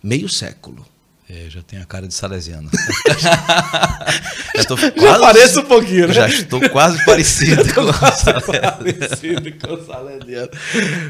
[0.04, 0.86] Meio século.
[1.30, 2.70] É, já tenho a cara de salesiano.
[4.56, 6.14] já, tô Já quase- um pouquinho, né?
[6.14, 8.42] Já estou quase parecido com o salesiano.
[8.78, 10.50] Parecido com o salesiano.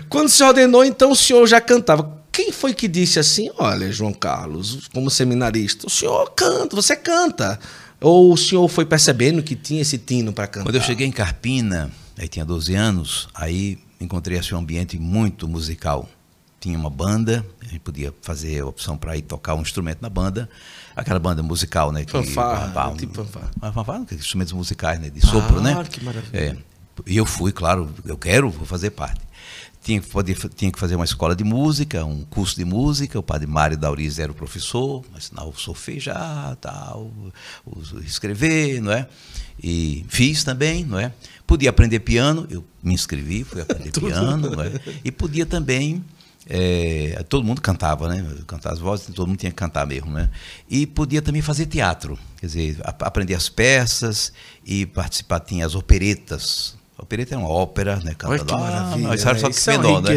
[0.10, 2.24] Quando se ordenou, então o senhor já cantava.
[2.32, 7.60] Quem foi que disse assim, olha, João Carlos, como seminarista, o senhor canta, você canta?
[8.02, 10.66] Ou o senhor foi percebendo que tinha esse tino para cantar?
[10.66, 15.48] Quando eu cheguei em Carpina, aí tinha 12 anos, aí encontrei assim, um ambiente muito
[15.48, 16.10] musical.
[16.66, 20.10] Tinha uma banda, a gente podia fazer a opção para ir tocar um instrumento na
[20.10, 20.50] banda,
[20.96, 22.04] aquela banda musical, né?
[22.04, 23.52] Que, Fanfarra, um- tipo fanfarra.
[23.62, 25.12] Uma fanfarra, que- instrumentos musicais, né?
[25.12, 25.84] De sopro, Ah, né?
[25.88, 26.32] que maravilha.
[26.34, 26.58] É.
[27.06, 29.22] E eu fui, claro, eu quero, vou fazer parte.
[29.84, 33.20] Tinha que, poder, tinha que fazer uma escola de música, um curso de música.
[33.20, 37.12] O padre Mário Dauriz era o professor, ensinar o solfejar, tal,
[37.64, 39.08] o, o escrever, não é?
[39.62, 41.14] E fiz também, não é?
[41.46, 44.72] Podia aprender piano, eu me inscrevi, fui aprender piano, não é?
[45.04, 46.04] E podia também,
[46.48, 48.24] é, todo mundo cantava, né?
[48.46, 50.30] Cantar as vozes, todo mundo tinha que cantar mesmo, né?
[50.70, 54.32] E podia também fazer teatro, quer dizer, aprender as peças
[54.64, 56.76] e participar, tinha as operetas.
[56.98, 58.16] A opereta é uma ópera, né?
[58.24, 60.10] Olha que maravilha, mas era só Isso é menor, né?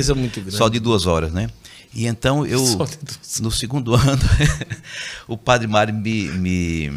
[0.50, 1.48] Só de duas horas, né?
[1.94, 4.22] E então eu, de no segundo ano,
[5.26, 6.92] o padre Mário me, me,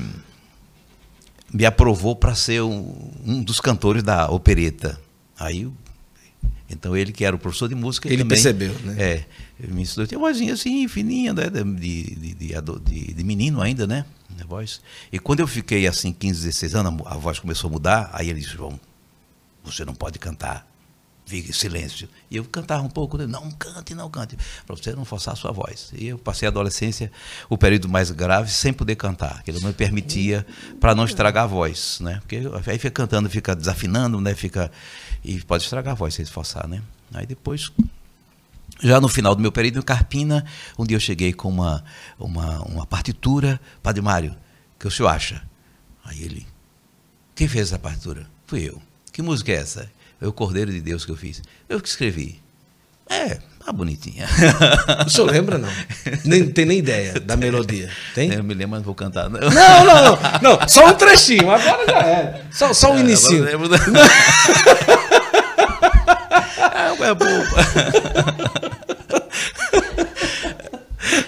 [1.54, 5.00] me aprovou para ser um, um dos cantores da opereta.
[5.40, 5.72] Aí,
[6.70, 8.96] então ele que era o professor de música, Ele também, percebeu, né?
[8.98, 9.26] É,
[9.68, 11.64] me ensinou, tinha vozinha assim, fininha, né, de,
[12.16, 14.06] de, de, de- menino ainda, né,
[14.40, 14.82] a voz.
[15.12, 18.40] E quando eu fiquei assim, 15, 16 anos, a voz começou a mudar, aí ele
[18.40, 18.80] disse, João,
[19.64, 20.66] você não pode cantar,
[21.26, 22.10] fique em silêncio.
[22.30, 23.28] E eu cantava um pouco, né?
[23.28, 25.92] não cante, não cante, para você não forçar a sua voz.
[25.94, 27.12] E eu passei a adolescência,
[27.50, 30.46] o período mais grave, sem poder cantar, que ele não me permitia,
[30.80, 32.20] para não estragar a voz, né?
[32.22, 34.34] Porque aí fica cantando, fica desafinando, né?
[34.34, 34.72] Fica,
[35.24, 36.82] e pode estragar a voz se esforçar, né?
[37.14, 37.72] Aí depois,
[38.82, 40.46] já no final do meu período em Carpina,
[40.78, 41.84] um dia eu cheguei com uma,
[42.20, 44.32] uma, uma partitura, Padre Mário,
[44.76, 45.42] o que o senhor acha?
[46.06, 46.48] Aí ele,
[47.36, 48.26] quem fez essa partitura?
[48.48, 48.82] Fui eu.
[49.12, 49.92] Que música é essa?
[50.22, 51.42] É o Cordeiro de Deus que eu fiz.
[51.68, 52.42] Eu que escrevi.
[53.10, 54.26] É, tá bonitinha.
[55.06, 55.68] O senhor lembra, não?
[56.24, 57.90] Nem, tem nem ideia da melodia.
[58.16, 58.32] Tem?
[58.32, 59.30] Eu me lembro, mas não vou cantar.
[59.30, 59.50] Não, Não,
[59.86, 60.20] não, não.
[60.60, 61.50] Não, só um trechinho.
[61.52, 62.46] Agora já é.
[62.52, 63.44] Só, só um inicinho.
[63.48, 64.98] Agora eu lembro da-
[67.04, 67.46] É boa.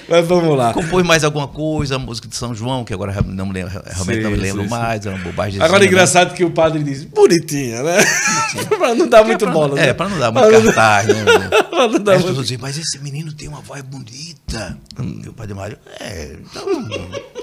[0.08, 0.72] Mas vamos lá.
[0.74, 4.22] Compôs mais alguma coisa, a música de São João, que agora não me lembro, realmente
[4.22, 4.76] não me Sim, lembro sim, sim.
[4.76, 5.60] mais, é uma bobagem.
[5.62, 7.98] Agora é engraçado que o padre diz, bonitinha, né?
[8.78, 9.90] pra não dar muito bola, né?
[9.90, 11.24] É, pra não dar muito Pra não- cartaz, né?
[11.68, 14.78] pra não dar as muito- dizem, mas esse menino tem uma voz bonita.
[15.24, 16.64] E o padre Mário, é, então,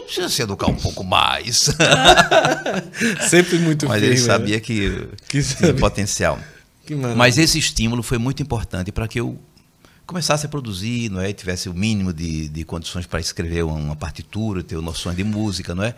[0.05, 1.71] precisa se educar um pouco mais.
[3.29, 4.27] Sempre muito mas firme, ele né?
[4.27, 6.39] sabia que, Que tinha potencial.
[7.17, 9.39] Mas esse estímulo foi muito importante para que eu
[10.07, 11.33] começasse a produzir, não é?
[11.33, 15.73] tivesse o mínimo de, de condições para escrever uma, uma partitura, ter noções de música,
[15.75, 15.95] não é?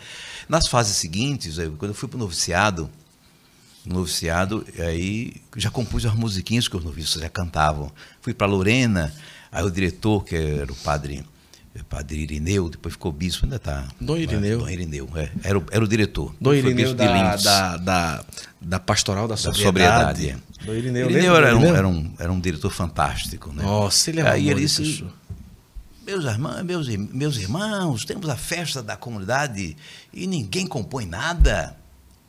[0.47, 2.89] Nas fases seguintes, eu- quando eu fui para o noviciado,
[3.85, 7.91] no noviciado, aí já compus as musiquinhas que os noviços já cantavam.
[8.21, 9.11] Fui para Lorena,
[9.51, 11.25] aí o diretor, que era o padre,
[11.75, 13.87] o padre Irineu, depois ficou bispo, ainda está.
[13.99, 14.59] Dom Irineu.
[14.59, 16.33] Dom Irineu, é, era, o, era o diretor.
[16.39, 17.03] Dom Irineu da,
[17.43, 18.25] da, da,
[18.61, 20.37] da Pastoral da Da Sobriedade.
[20.63, 21.75] Dom Irineu, Irineu era, do um, Irineu?
[21.75, 23.51] era, um, era um diretor fantástico.
[23.51, 23.63] Né?
[23.63, 25.05] Nossa, ele é Aí ele disse,
[26.05, 29.75] meus irmãos, meus, meus irmãos, temos a festa da comunidade
[30.11, 31.77] e ninguém compõe nada.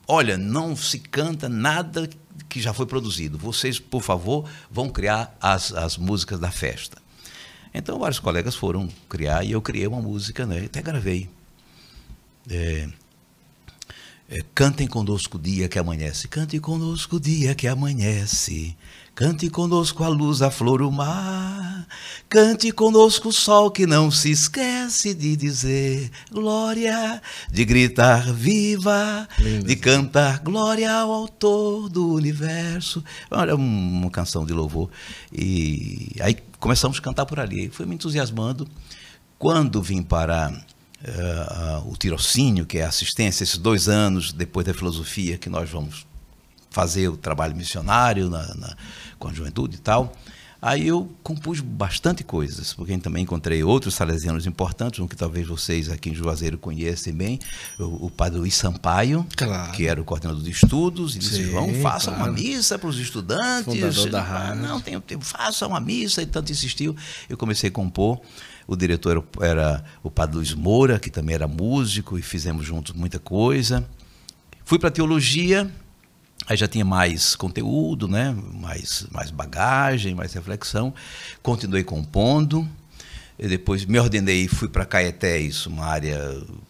[0.07, 2.09] Olha, não se canta nada
[2.47, 3.37] que já foi produzido.
[3.37, 6.97] Vocês, por favor, vão criar as, as músicas da festa.
[7.73, 10.63] Então, vários colegas foram criar e eu criei uma música, né?
[10.65, 11.29] Até gravei.
[12.49, 12.87] É,
[14.29, 16.27] é, cantem conosco o dia que amanhece.
[16.27, 18.75] Cante conosco o dia que amanhece.
[19.13, 21.87] Cante conosco a luz, a flor, o mar.
[22.27, 29.67] Cante conosco o sol que não se esquece de dizer glória, de gritar viva, Lindo.
[29.67, 33.01] de cantar glória ao autor do universo.
[33.31, 33.59] Olha, um-
[34.01, 34.89] uma canção de louvor.
[35.31, 37.69] E aí começamos a cantar por ali.
[37.69, 38.67] Fui me entusiasmando.
[39.39, 40.51] Quando vim para
[41.07, 45.69] ah, o tirocínio, que é a assistência, esses dois anos depois da filosofia, que nós
[45.69, 46.05] vamos
[46.69, 48.75] fazer o trabalho missionário na, na-
[49.17, 50.13] com a juventude e tal.
[50.61, 55.89] Aí eu compus bastante coisas, porque também encontrei outros salesianos importantes, um que talvez vocês
[55.91, 57.39] aqui em Juazeiro conhecem bem,
[57.77, 59.73] o, o padre Luiz Sampaio, Claro.
[59.73, 62.31] que era o coordenador de estudos, e disse, Sim, vão, façam claro.
[62.31, 63.65] uma missa para os estudantes.
[63.75, 64.61] Fundador da rádio.
[64.63, 66.95] Não, tem tempo, faça uma missa, e tanto insistiu.
[67.29, 68.19] Eu comecei a compor.
[68.67, 73.19] O diretor era, o- padre Luiz Moura, que também era músico, e fizemos juntos muita
[73.19, 73.87] coisa.
[74.63, 75.69] Fui para teologia,
[76.47, 78.35] aí já tinha mais conteúdo, né?
[78.53, 80.93] mais, mais bagagem, mais reflexão.
[81.43, 82.67] Continuei compondo.
[83.37, 86.17] Depois me ordenei e fui para Caetés, uma área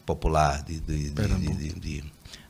[0.06, 1.10] popular de, de-
[1.80, 2.04] de-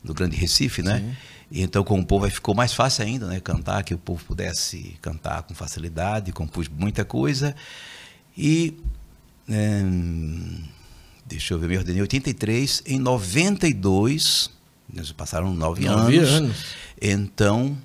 [0.04, 1.16] do Grande Recife, né?
[1.52, 3.40] E então com o povo ficou mais fácil ainda, né?
[3.42, 7.54] Cantar, que o povo pudesse cantar com facilidade, compus muita coisa.
[8.38, 8.78] E
[9.50, 10.64] Hum,
[11.26, 14.50] deixa eu ver, me ordenei em 83, em 92,
[14.94, 16.30] nós passaram nove, Nove anos.
[16.32, 16.66] anos.
[17.02, 17.78] Então,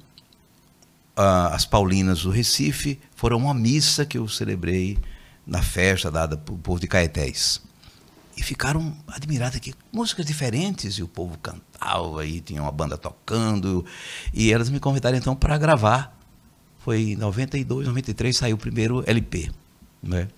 [1.16, 4.98] a- as Paulinas do Recife foram uma missa que eu celebrei
[5.46, 7.60] na festa dada para o povo de Caetés.
[8.36, 13.84] E ficaram admirados aqui, músicas diferentes, e o povo cantava, e tinha uma banda tocando,
[14.32, 16.16] e elas me convidaram então para gravar.
[16.78, 19.50] Foi em 92, 93 saiu o primeiro LP.
[20.02, 20.28] Né?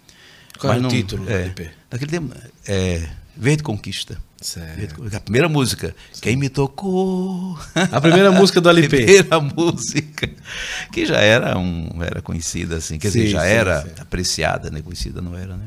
[0.59, 1.71] Qual era o título do é, LP?
[1.91, 2.35] Naquele tempo,
[2.67, 4.19] é, Verde Conquista.
[4.41, 5.05] Certo.
[5.15, 5.95] A primeira música.
[6.21, 7.57] Quem me tocou.
[7.75, 8.89] A primeira música do LP.
[8.97, 10.29] primeira música.
[10.91, 12.99] Que já era, um, era conhecida, assim.
[12.99, 13.91] Quer dizer, Sim, já sim, era sim.
[14.01, 14.83] apreciada, né?
[14.83, 15.67] Conhecida não era, né?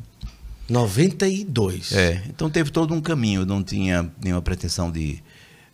[0.70, 1.92] 92.
[1.94, 3.46] É, então teve todo um caminho.
[3.46, 5.24] Não tinha nenhuma pretensão de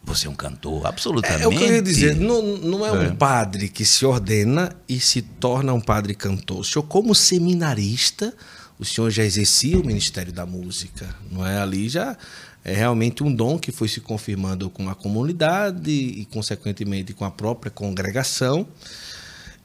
[0.03, 1.43] você é um cantor, absolutamente.
[1.43, 3.09] É, o que eu queria dizer, não, não é um É.
[3.11, 6.59] padre que se ordena e se torna um padre cantor.
[6.59, 8.33] O senhor, como seminarista,
[8.81, 11.59] o senhor já exercia o Ministério da Música, não é?
[11.59, 12.17] Ali já
[12.63, 17.29] é realmente um dom que foi se confirmando com a comunidade e, consequentemente, com a
[17.29, 18.67] própria congregação.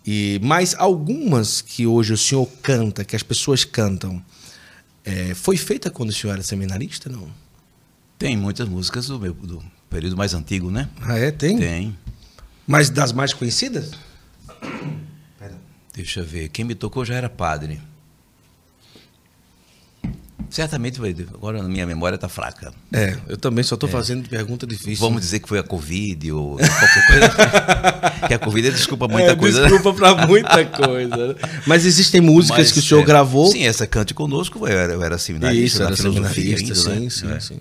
[0.06, 4.22] E Mas algumas que hoje o senhor canta, que as pessoas cantam,
[5.02, 7.26] é, foi feita quando o senhor era seminarista, não?
[8.18, 10.90] Tem muitas músicas do, meu, do período mais antigo, né?
[11.00, 11.30] Ah, é?
[11.30, 11.56] Tem?
[11.58, 11.98] Tem.
[12.66, 13.92] Mas das mais conhecidas?
[15.94, 16.50] Deixa eu ver.
[16.50, 17.80] Quem me tocou já era padre.
[20.50, 22.72] Certamente, vai- agora a minha memória está fraca.
[22.92, 24.96] É, eu também só estou fazendo pergunta difícil.
[24.96, 27.28] Vamos dizer que foi a Covid ou qualquer coisa.
[28.28, 29.62] que a Covid desculpa muita É, coisa.
[29.62, 31.28] Desculpa para muita coisa.
[31.28, 31.34] né?
[31.66, 33.50] Mas existem músicas Mas, que o senhor é, gravou.
[33.50, 37.10] Sim, essa Cante Conosco, eu era, eu era seminarista Isso, era seminarista, ainda, sim, né?
[37.10, 37.40] sim, É.
[37.40, 37.60] sim.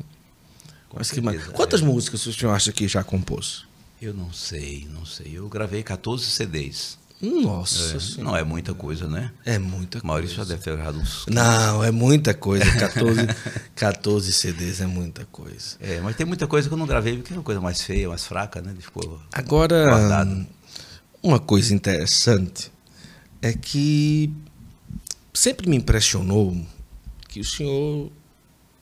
[0.97, 1.21] Mas que
[1.51, 1.86] Quantas é.
[1.86, 3.65] músicas o senhor acha que já compôs?
[4.01, 5.31] Eu não sei, não sei.
[5.36, 6.97] Eu gravei 14 CDs.
[7.22, 9.32] Nossa É, não é muita coisa, né?
[9.45, 10.49] É muita Maurício coisa.
[10.51, 11.26] já deve ter gravado uns.
[11.28, 12.66] Não, é muita coisa.
[12.78, 13.22] 14,
[13.74, 15.78] 14 CDs é muita coisa.
[15.80, 18.09] É, mas tem muita coisa que eu não gravei porque é uma coisa mais feia,
[18.09, 18.76] mais fraca, né?
[18.80, 20.45] Ficou Agora, guardado.
[21.24, 22.72] uma coisa interessante
[23.41, 24.32] é que
[25.34, 26.55] sempre me impressionou
[27.30, 28.11] que o senhor,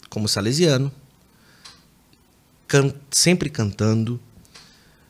[0.09, 0.91] como salesiano,
[2.67, 4.19] can- sempre cantando,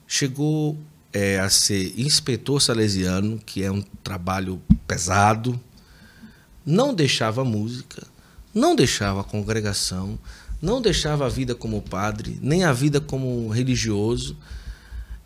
[0.08, 0.78] chegou
[1.14, 5.60] é, a ser inspetor salesiano, que é um trabalho pesado,
[6.66, 8.06] não deixava a música,
[8.54, 10.18] não deixava a congregação,
[10.62, 14.36] não deixava a vida como padre, nem a vida como religioso.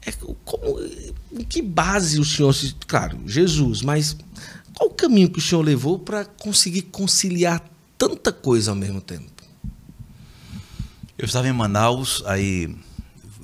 [0.05, 0.11] É,
[0.43, 0.79] como,
[1.31, 2.75] em que base o senhor se.
[2.88, 4.17] Claro, Jesus, mas
[4.73, 7.63] qual o caminho que o senhor levou para conseguir conciliar
[7.97, 9.31] tanta coisa ao mesmo tempo?
[11.17, 12.75] Eu estava em Manaus, aí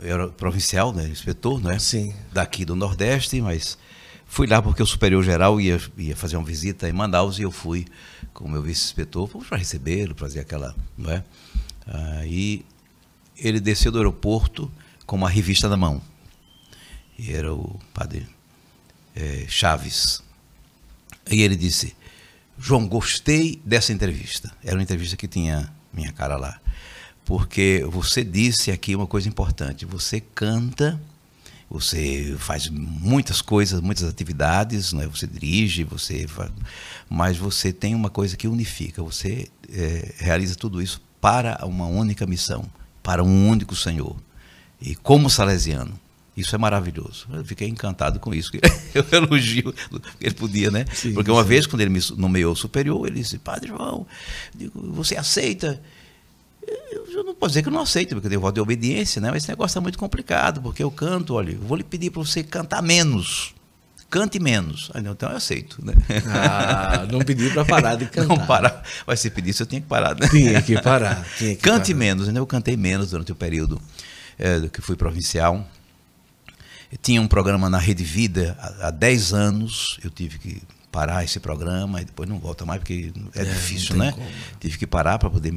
[0.04, 1.08] era provincial, né?
[1.08, 1.80] Inspetor, né?
[1.80, 2.14] Sim.
[2.32, 3.78] Daqui do Nordeste, mas
[4.26, 7.52] fui lá porque o superior geral ia, ia fazer uma visita em Manaus e eu
[7.52, 7.86] fui
[8.34, 10.76] com o meu vice-inspetor para recebê-lo, fazer aquela.
[10.98, 11.24] Não é?
[12.20, 12.66] Aí
[13.38, 14.72] ele desceu do aeroporto
[15.06, 16.02] com uma revista na mão.
[17.18, 18.28] E era o padre
[19.16, 20.24] eh, Chaves.
[21.30, 21.96] E ele disse:
[22.58, 24.52] João, gostei dessa entrevista.
[24.64, 26.60] Era uma entrevista que tinha minha cara lá.
[27.26, 29.86] Porque você disse aqui uma coisa importante.
[29.86, 31.00] Você canta,
[31.70, 35.08] você faz muitas coisas, muitas atividades, não é?
[35.08, 36.52] você dirige, você fa-
[37.10, 39.02] mas você tem uma coisa que unifica.
[39.02, 42.66] Você eh, realiza tudo isso para uma única missão,
[43.02, 44.16] para um único Senhor.
[44.82, 45.98] E como salesiano.
[46.36, 47.28] Isso é maravilhoso.
[47.32, 48.52] Eu fiquei encantado com isso.
[48.94, 49.72] Eu elogio
[50.20, 50.84] que ele podia, né?
[50.92, 51.48] Sim, Porque uma sim.
[51.48, 54.06] vez, quando ele me nomeou superior, ele disse, Padre João,
[54.54, 55.80] digo, você aceita?
[57.12, 59.30] Eu, não posso dizer que eu não aceito, porque eu tenho voto de obediência, né?
[59.32, 62.22] Mas esse negócio é muito complicado, porque eu canto, olha, eu vou lhe pedir para
[62.24, 63.54] você cantar menos.
[64.10, 64.92] Cante menos.
[65.04, 65.94] Não, então eu aceito, né?
[66.28, 68.28] Ah, não pediu para parar de cantar.
[68.38, 68.84] Não parar.
[69.08, 70.28] Mas se pedisse, eu tinha que parar, né?
[70.30, 71.26] Tinha que parar.
[71.38, 72.00] Tinha que Cante parar.
[72.00, 72.40] menos, né?
[72.40, 73.82] Eu cantei menos durante o período
[74.62, 75.68] do que fui provincial.
[76.92, 80.00] Eu tinha um programa na Rede Vida há, há 10 anos.
[80.04, 80.62] Eu tive que
[80.92, 84.12] parar esse programa e depois não volta mais porque é, É, difícil, né?
[84.12, 84.28] como.
[84.60, 85.52] Tive que parar para poder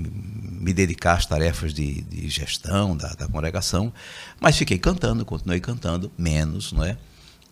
[0.56, 3.92] me- dedicar às tarefas de, de gestão da, da congregação.
[4.40, 6.96] Mas fiquei cantando, continuei cantando, menos, não é?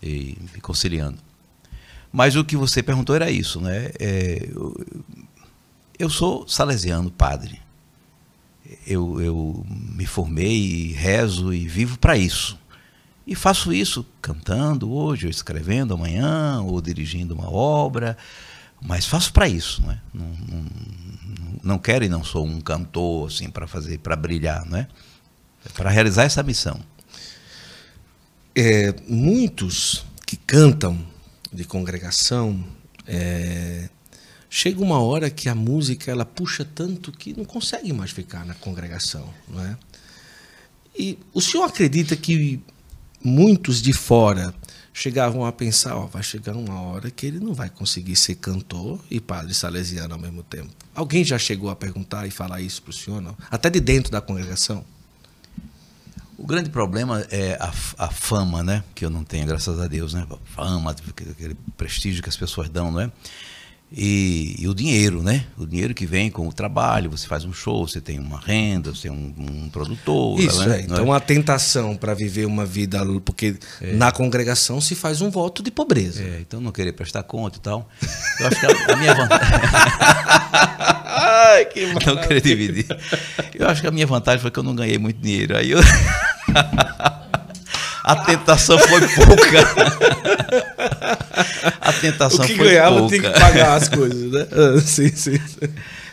[0.01, 1.17] E me conciliando.
[2.11, 3.91] Mas o que você perguntou era isso, né?
[3.99, 4.85] É, eu,
[5.97, 7.59] eu sou salesiano, padre.
[8.87, 12.57] Eu, eu me formei rezo e vivo para isso.
[13.27, 18.17] E faço isso cantando hoje, ou escrevendo amanhã, ou dirigindo uma obra,
[18.81, 20.01] mas faço para isso, não, é?
[20.13, 20.65] não, não,
[21.63, 24.87] não quero e não sou um cantor assim para fazer, para brilhar, não é?
[25.65, 26.79] É para realizar essa missão.
[28.55, 30.97] É, muitos que cantam
[31.51, 32.63] de congregação,
[33.07, 33.89] é,
[34.49, 38.53] chega uma hora que a música ela puxa tanto que não consegue mais ficar na
[38.53, 39.77] congregação, não é?
[40.97, 42.61] E o senhor acredita que
[43.21, 44.53] muitos de fora
[44.95, 48.97] chegavam a pensar, ó, vai chegar uma hora que ele não vai conseguir ser cantor
[49.11, 50.69] e padre salesiano ao mesmo tempo.
[50.95, 53.35] Alguém já chegou a perguntar e falar isso para o senhor, não?
[53.51, 54.85] Até de dentro da congregação?
[56.37, 57.73] O grande problema é a,
[58.05, 58.85] a fama, né?
[58.95, 60.25] Que eu não tenho, graças a Deus, né?
[60.29, 63.11] A fama, aquele prestígio que as pessoas dão, não é?
[63.97, 65.45] E, e o dinheiro, né?
[65.57, 68.93] O dinheiro que vem com o trabalho, você faz um show, você tem uma renda,
[68.93, 70.37] você tem um, um produtor.
[70.37, 70.79] Isso, né?
[70.79, 70.81] é.
[70.81, 72.99] Então, a tentação para viver uma vida.
[73.23, 73.55] Porque
[73.93, 76.21] na congregação se faz um voto de pobreza.
[76.21, 77.89] É, então não querer prestar conta e tal.
[78.41, 79.47] Eu acho que a, a minha vantagem.
[81.55, 82.85] Ai, que não querer dividir.
[83.53, 85.55] Eu acho que a minha vantagem foi que eu não ganhei muito dinheiro.
[85.55, 85.79] Aí eu.
[88.07, 89.65] A tentação foi pouca.
[91.81, 93.17] A tentação O que foi ganhava pouca.
[93.17, 94.47] tinha que pagar as coisas, né?
[94.51, 95.39] Ah, sim, sim.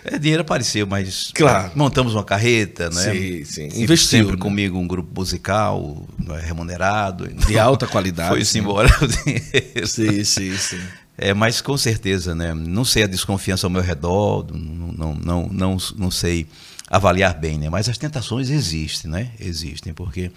[0.02, 1.70] É, dinheiro apareceu, mas Claro.
[1.76, 3.12] montamos uma carreta, né?
[3.12, 3.66] Sim, sim.
[3.82, 4.38] Investiu sempre né?
[4.38, 7.26] comigo um grupo musical não é, remunerado.
[7.30, 9.86] então De alta qualidade, Foi-se embora o dinheiro.
[9.86, 10.80] Sim, sim, sim.
[11.18, 12.54] É, mas com certeza, né?
[12.54, 16.46] Não sei a desconfiança ao meu redor, não, não, não, não, não sei
[16.88, 17.68] avaliar bem, né?
[17.68, 19.28] Mas as tentações existem, né?
[19.38, 20.32] Existem, porque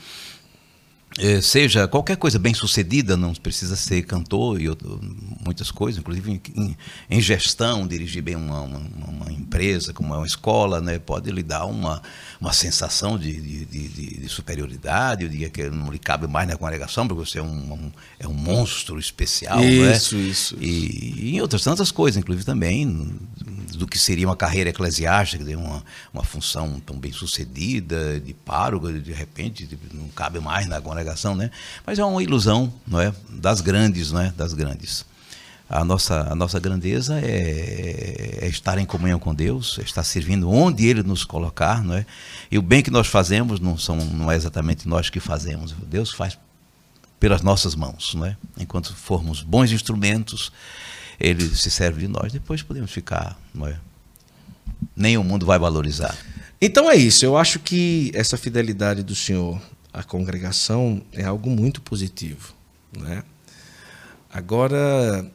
[1.41, 4.99] seja qualquer coisa bem sucedida, não precisa ser cantor e outro-
[5.45, 6.75] muitas coisas, inclusive em,
[7.09, 10.99] em- gestão, dirigir bem uma, uma, uma empresa, como é uma escola, né?
[10.99, 12.01] Pode lhe dar uma,
[12.41, 16.47] uma sensação de, de, de- de- de superioridade, eu diria que não lhe cabe mais
[16.47, 19.95] na congregação, porque você é um, um- é um monstro especial, é?
[19.95, 23.15] Isso, isso, E, e em outras tantas coisas, inclusive também
[23.77, 29.11] do que seria uma carreira eclesiástica, uma, uma função tão bem sucedida, de pároco, de
[29.11, 31.04] repente não cabe mais na congregação,
[31.35, 31.51] né?
[31.85, 33.13] Mas é uma ilusão, não é?
[33.29, 34.33] Das grandes, não é?
[34.35, 35.05] Das grandes.
[35.67, 40.49] A nossa, a nossa grandeza é, é, estar em comunhão com Deus, é estar servindo
[40.49, 42.05] onde Ele nos colocar, não é?
[42.51, 46.11] E o bem que nós fazemos não, são, não é exatamente nós que fazemos, Deus
[46.11, 46.37] faz
[47.19, 48.37] pelas nossas mãos, não é?
[48.59, 50.51] Enquanto formos bons instrumentos,
[51.19, 53.79] Ele se serve de nós, depois podemos ficar, não é?
[54.95, 56.15] Nem o mundo vai valorizar.
[56.61, 59.59] Então é isso, eu acho que essa fidelidade do Senhor
[59.95, 62.53] à congregação é algo muito positivo,
[62.97, 63.23] né?
[64.29, 65.25] Agora,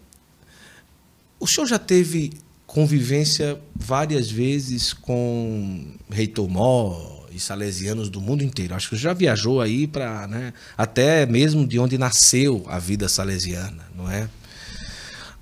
[1.39, 2.35] o senhor já teve
[2.67, 8.75] convivência várias vezes com reitor Mó e salesianos do mundo inteiro.
[8.75, 13.87] Acho que já viajou aí para, né, até mesmo de onde nasceu a vida salesiana,
[13.97, 14.29] não é?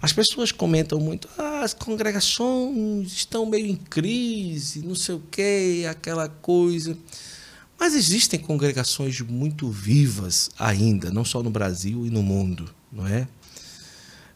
[0.00, 5.86] As pessoas comentam muito, ah, as congregações estão meio em crise, não sei o quê,
[5.90, 6.96] aquela coisa.
[7.78, 13.28] Mas existem congregações muito vivas ainda, não só no Brasil e no mundo, não é?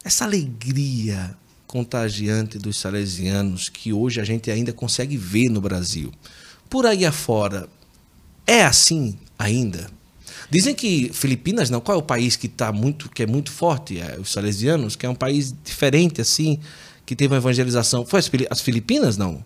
[0.05, 1.37] Essa alegria,
[1.67, 6.13] contagiante dos salesianos que hoje a gente ainda consegue ver no Brasil.
[6.69, 7.69] Por aí afora,
[8.47, 9.91] é assim ainda?
[10.51, 13.99] Dizem que Filipinas não, qual é o país que tá muito, que é muito forte,
[13.99, 16.59] é, os salesianos, que é um país diferente assim,
[17.07, 18.05] que teve uma evangelização.
[18.05, 18.21] Foi
[18.51, 19.43] as Filipinas não?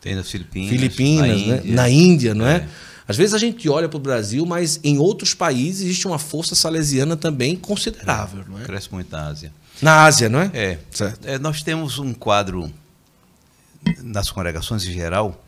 [0.00, 0.70] Tem nas Filipinas.
[0.70, 1.56] Filipinas, na né?
[1.58, 2.56] Índia, na Índia não é?
[2.56, 2.68] é?
[3.08, 6.54] Às vezes a gente olha para o Brasil, mas em outros países existe uma força
[6.54, 8.64] salesiana também considerável, é, não é?
[8.64, 9.52] Cresce muito na Ásia.
[9.80, 10.50] Na Ásia, não é?
[10.52, 10.78] É.
[11.24, 11.38] é.
[11.38, 12.70] Nós temos um quadro
[14.02, 15.42] nas congregações em geral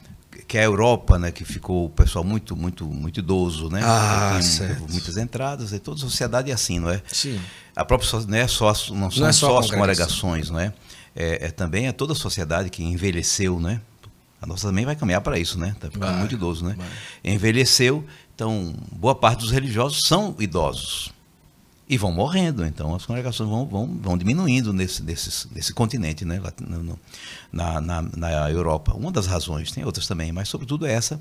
[0.51, 3.83] que é a Europa, né, que ficou o pessoal muito, muito, muito idoso, né?
[3.85, 4.85] Ah, Tem certo.
[4.91, 7.01] muitas entradas, e toda a sociedade é assim, não é?
[7.07, 7.41] Sim.
[7.77, 10.59] A própria não é só não são Não é só, só a as congregações, não
[10.59, 10.73] é?
[11.15, 13.81] É, é também é toda a sociedade que envelheceu, né?
[14.41, 15.77] A nossa também vai caminhar para isso, né?
[15.79, 16.75] Tá ficando muito idoso, né?
[16.77, 17.35] vai.
[17.35, 21.13] Envelheceu, então boa parte dos religiosos são idosos
[21.91, 22.65] e vão morrendo.
[22.65, 26.41] Então as congregações vão, vão, vão diminuindo nesse, nesse, nesse continente, né?
[27.53, 28.95] Na, na, na Europa.
[28.95, 31.21] Uma das razões, tem outras também, mas sobretudo essa.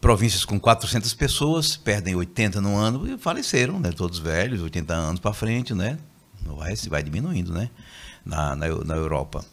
[0.00, 3.90] Províncias com 400 pessoas perdem 80 no ano e faleceram, né?
[3.90, 5.98] Todos velhos, 80 anos para frente, né?
[6.44, 7.68] Vai, vai diminuindo, né?
[8.24, 9.44] Na, na, na Europa.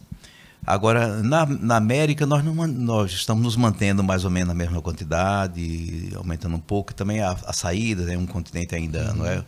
[0.64, 4.80] Agora, na, na América, nós, não, nós estamos nos mantendo mais ou menos na mesma
[4.80, 6.92] quantidade, aumentando um pouco.
[6.92, 9.44] E também a, a saída é um continente ainda não é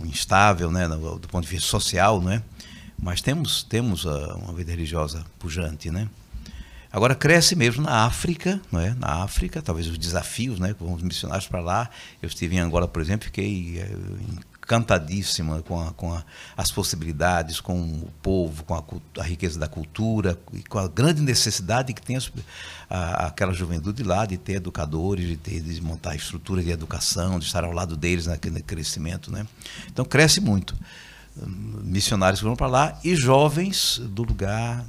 [0.00, 2.42] um instável, né, no- do ponto de vista social, não é?
[2.98, 6.08] Mas temos temos ah, uma vida religiosa pujante, né?
[6.90, 8.94] Agora cresce mesmo na África, não é?
[8.94, 10.72] Na África, talvez os desafios, né?
[10.78, 11.90] Com os missionários para lá.
[12.22, 13.90] Eu estive em Angola, por exemplo, fiquei eh,
[14.66, 16.24] encantadíssima com, a- com a-
[16.56, 18.82] as possibilidades, com o povo, com a,
[19.20, 22.18] a riqueza da cultura e com a grande necessidade que tem
[22.90, 27.62] aquela juventude lá de ter educadores, de, ter, de montar estrutura de educação, de estar
[27.64, 29.46] ao lado deles naquele crescimento, né?
[29.88, 30.76] Então cresce muito
[31.84, 34.84] missionários que vão para lá e jovens do lugar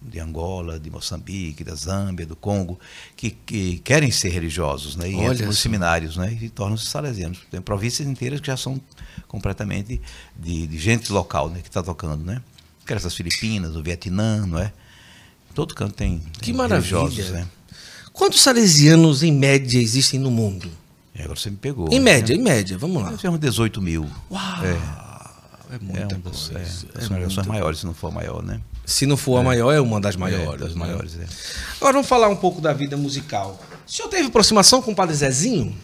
[0.00, 2.78] de Angola, de Moçambique, da Zâmbia, do Congo,
[3.16, 5.08] que, que querem ser religiosos, né?
[5.10, 6.36] E Olha entram nos seminários, né?
[6.40, 7.38] E tornam-se salesianos.
[7.50, 8.80] Tem províncias inteiras que já são
[9.32, 10.00] completamente
[10.38, 11.60] de, de gente local, né?
[11.62, 12.40] Que está tocando, né?
[12.86, 14.70] Que essas Filipinas, o Vietnã, não é?
[15.54, 17.30] Todo canto tem, tem Que maravilha.
[17.30, 17.46] né?
[18.12, 20.70] Quantos salesianos, em média, existem no mundo?
[21.14, 21.88] E agora você me pegou.
[21.88, 22.04] Em né?
[22.12, 23.10] média, em média, vamos lá.
[23.10, 24.08] Nós temos 18 mil.
[24.30, 24.64] Uau!
[24.64, 24.68] É,
[25.72, 26.58] É é muita um dos, coisa.
[26.94, 28.60] é, É as muita maiores, se não for maior, né?
[28.84, 30.60] Se não for a maior, é uma das É, maiores.
[30.60, 30.78] das né?
[30.78, 31.26] maiores, é.
[31.76, 33.58] Agora vamos falar um pouco da vida musical.
[33.86, 35.74] O senhor teve aproximação com o Padre Zezinho?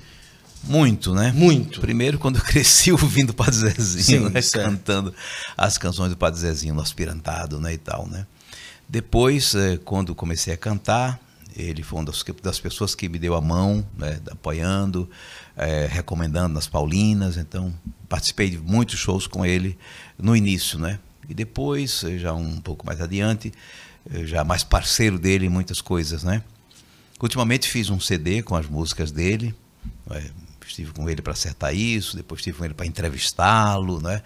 [0.69, 1.33] Muito, né?
[1.35, 1.81] Muito.
[1.81, 4.41] Primeiro, quando eu cresci ouvindo o Padre Zezinho, Sim, né?
[4.53, 5.15] cantando
[5.57, 7.73] as canções do Padre Zezinho no aspirantado, né?
[7.73, 8.27] E tal, né?
[8.89, 11.21] Depois, eh, quando comecei a cantar,
[11.57, 14.21] ele foi uma das, das pessoas que me deu a mão, né?
[14.31, 15.09] apoiando,
[15.57, 17.37] eh, recomendando nas Paulinas.
[17.37, 17.75] Então,
[18.09, 19.77] participei de muitos shows com ele
[20.19, 20.99] no início, né?
[21.29, 23.53] E depois, eh, já um pouco mais adiante,
[24.25, 26.43] já mais parceiro dele em muitas coisas, né?
[27.21, 29.55] Ultimamente fiz um CD com as músicas dele.
[30.69, 34.23] Estive com ele para acertar isso, depois estive com ele para entrevistá-lo, né?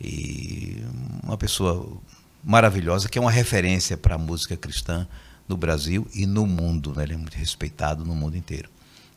[0.00, 0.82] E
[1.22, 2.00] uma pessoa
[2.42, 5.06] maravilhosa que é uma referência para a música cristã
[5.48, 7.04] no Brasil e no mundo, né?
[7.04, 8.68] Ele é muito respeitado no mundo inteiro.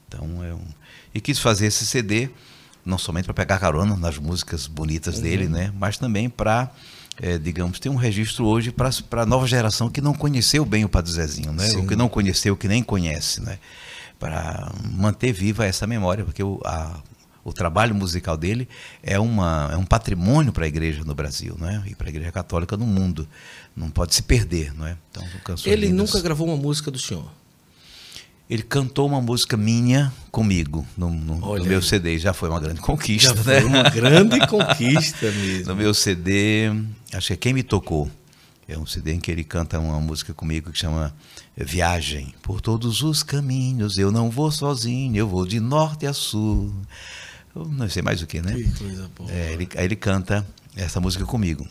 [0.07, 0.67] Então é um
[1.13, 2.29] e quis fazer esse CD
[2.85, 5.73] não somente para pegar carona nas músicas bonitas dele, né?
[5.75, 6.69] Mas também para
[7.21, 10.89] eh, digamos, ter um registro hoje para a nova geração que não conheceu bem o
[10.89, 11.69] Padre Zezinho, né?
[11.69, 11.77] Sim.
[11.77, 13.57] O que não conheceu, que nem conhece, né?
[14.19, 16.99] Para manter viva essa memória, porque o, a-
[17.43, 18.67] o trabalho musical dele
[19.03, 21.83] é, uma, é um patrimônio para a igreja no Brasil, não é?
[21.85, 23.27] E para a igreja católica no mundo.
[23.75, 24.97] Não pode se perder, não é?
[25.11, 25.23] Então,
[25.65, 26.07] ele lindas.
[26.09, 27.29] nunca gravou uma música do senhor?
[28.49, 32.17] Ele cantou uma música minha comigo no, no, no meu CD.
[32.19, 33.61] Já foi uma grande conquista, Já né?
[33.61, 35.67] Foi uma grande conquista mesmo.
[35.67, 36.71] No meu CD,
[37.11, 38.09] acho que é Quem Me Tocou.
[38.67, 41.15] É um CD em que ele canta uma música comigo que chama
[41.55, 42.33] Viagem.
[42.41, 46.73] Por todos os caminhos eu não vou sozinho, eu vou de norte a sul.
[47.55, 48.53] Eu não sei mais o que, né?
[48.53, 49.31] Que coisa boa.
[49.31, 50.45] É, ele, aí ele canta
[50.75, 51.67] essa música comigo.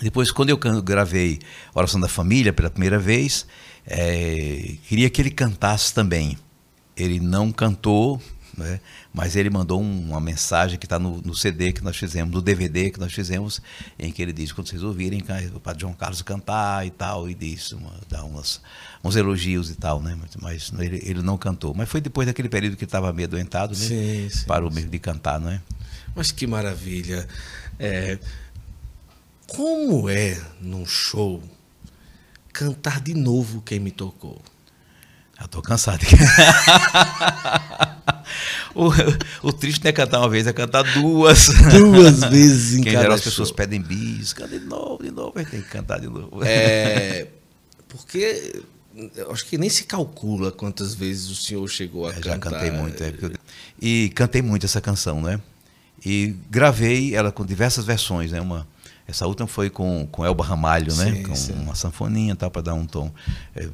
[0.00, 1.38] Depois, quando eu gravei
[1.74, 3.46] Oração da Família pela primeira vez,
[3.86, 6.36] é, queria que ele cantasse também.
[6.96, 8.20] Ele não cantou,
[8.56, 8.80] né?
[9.16, 12.90] Mas ele mandou uma mensagem que está no, no, CD que nós fizemos, no DVD
[12.90, 13.62] que nós fizemos,
[13.98, 17.34] em que ele diz: quando vocês ouvirem o Padre João Carlos cantar e tal, e
[17.34, 18.60] diz, uma, dá umas,
[19.02, 20.14] uns elogios e tal, né?
[20.20, 21.72] mas, mas ele, ele, não cantou.
[21.74, 23.86] Mas foi depois daquele período que ele estava meio adoentado, né?
[23.86, 25.62] Sim, sim, parou mesmo de cantar, não é?
[26.14, 27.26] Mas que maravilha!
[27.78, 28.18] É,
[29.46, 31.42] como é num show
[32.52, 34.42] cantar de novo quem me tocou?
[35.40, 36.04] Já tô cansado.
[38.76, 41.48] o, o triste não é cantar uma vez, é cantar duas.
[41.72, 45.32] Duas vezes em Quem cada geral, as pessoas pedem bis, canta de novo, de novo,
[45.36, 46.44] aí tem que cantar de novo.
[46.44, 47.26] É,
[47.88, 48.62] porque
[49.30, 52.30] acho que nem se calcula quantas vezes o senhor chegou a é, cantar.
[52.30, 53.32] Já cantei muito, é, eu,
[53.80, 55.40] e cantei muito essa canção, né?
[56.04, 58.40] E gravei ela com diversas versões, né?
[58.40, 58.66] Uma
[59.08, 61.14] essa última foi com, com Elba Ramalho, né?
[61.14, 61.52] Sim, com sim.
[61.52, 63.10] uma sanfoninha tal, para dar um tom.
[63.54, 63.68] É,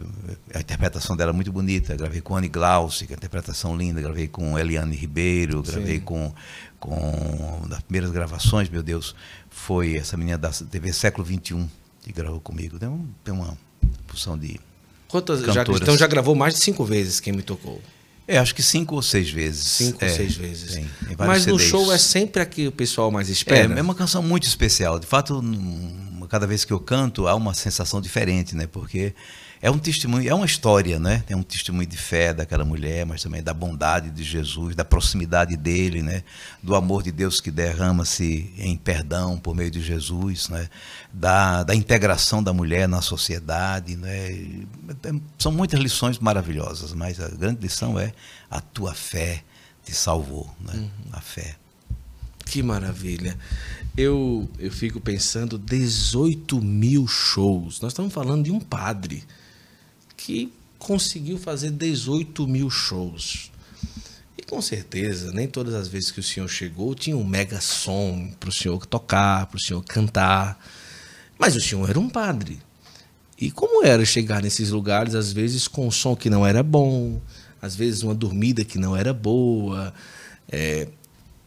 [0.54, 1.96] a interpretação dela é muito bonita.
[1.96, 4.00] Gravei com Anne Glauci, que é a interpretação linda.
[4.00, 6.04] Gravei com Eliane Ribeiro, gravei sim.
[6.04, 6.32] com.
[6.78, 9.14] com das primeiras gravações, meu Deus,
[9.48, 11.66] foi essa menina da TV Século XXI
[12.02, 12.78] que gravou comigo.
[12.78, 13.56] Tem, um, tem uma
[14.06, 14.60] função de.
[15.08, 17.80] Quantas, já, então já gravou mais de cinco vezes quem me tocou?
[18.26, 19.66] É, acho que cinco ou seis vezes.
[19.66, 20.74] Cinco é, ou seis vezes.
[20.74, 23.74] Tem, tem Mas no show é sempre a que o pessoal mais espera.
[23.74, 24.98] É, é uma canção muito especial.
[24.98, 25.42] De fato,
[26.28, 28.66] cada vez que eu canto, há uma sensação diferente, né?
[28.66, 29.14] Porque
[29.62, 31.22] é um testemunho, é uma história, né?
[31.28, 35.56] É um testemunho de fé daquela mulher, mas também da bondade de Jesus, da proximidade
[35.56, 36.24] dele, né?
[36.60, 40.68] Do amor de Deus que derrama-se em perdão por meio de Jesus, né?
[41.12, 44.36] Da, da integração da mulher na sociedade, né?
[45.38, 48.12] São muitas lições maravilhosas, mas a grande lição é
[48.50, 49.44] a tua fé
[49.84, 50.72] te salvou, né?
[50.74, 50.90] Uhum.
[51.12, 51.54] A fé.
[52.46, 53.38] Que maravilha.
[53.96, 57.80] Eu, eu fico pensando 18 mil shows.
[57.80, 59.22] Nós estamos falando de um padre
[60.24, 63.50] que conseguiu fazer 18 mil shows.
[64.38, 68.30] E com certeza, nem todas as vezes que o senhor chegou tinha um mega som
[68.38, 70.64] para o senhor tocar, para o senhor cantar.
[71.38, 72.60] Mas o senhor era um padre.
[73.38, 77.20] E como era chegar nesses lugares, às vezes com um som que não era bom,
[77.60, 79.92] às vezes uma dormida que não era boa.
[80.48, 80.88] É,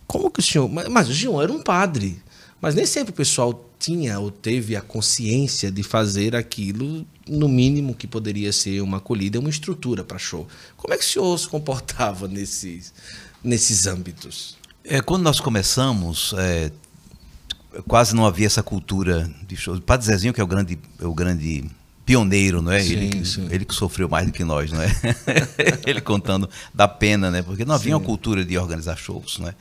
[0.05, 0.67] como que o senhor.
[0.67, 2.21] Mas, mas o senhor era um padre.
[2.59, 7.93] Mas nem sempre o pessoal tinha ou teve a consciência de fazer aquilo no mínimo
[7.93, 10.47] que poderia ser uma acolhida, uma estrutura para show.
[10.75, 12.91] Como é que o senhor se comportava nesses,
[13.43, 14.57] nesses âmbitos?
[14.83, 16.71] É, quando nós começamos, é,
[17.87, 19.75] quase não havia essa cultura de show.
[19.75, 21.65] O Padre Zezinho, que é o grande, é o grande
[22.03, 22.79] pioneiro, não é?
[22.81, 23.47] Sim, ele, sim.
[23.51, 24.89] ele que sofreu mais do que nós, não é?
[25.85, 27.43] ele contando da pena, né?
[27.43, 27.93] Porque não havia sim.
[27.93, 29.55] uma cultura de organizar shows, não é?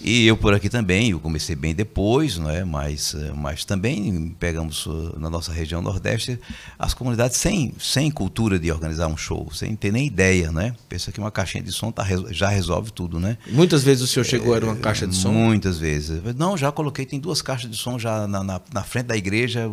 [0.00, 2.64] E eu por aqui também, eu comecei bem depois, não é?
[2.64, 6.38] mas, eh, mas também pegamos eh, na nossa região Nordeste
[6.78, 10.74] as comunidades sem, sem cultura de organizar um show, sem ter nem ideia, né?
[10.88, 13.38] Pensa que uma caixinha de som tá, já resolve tudo, né?
[13.48, 15.32] Muitas vezes o senhor chegou, era uma caixa de som?
[15.32, 16.20] Muitas vezes.
[16.36, 19.68] Não, já coloquei, tem duas caixas de som já na, na, na frente da igreja.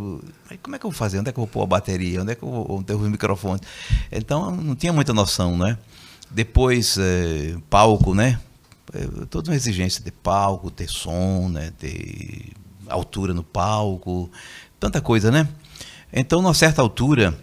[0.62, 1.20] Como é que eu vou fazer?
[1.20, 2.22] Onde é que eu vou pôr a bateria?
[2.22, 3.60] Onde é que eu vou ter o microfone?
[4.12, 5.78] Então, não tinha muita noção, né?
[6.30, 8.40] Depois, é, palco, né?
[8.94, 12.52] É, toda uma exigência de palco, ter som, né, ter
[12.88, 14.30] altura no palco,
[14.80, 15.48] tanta coisa, né?
[16.12, 17.38] Então, numa certa altura,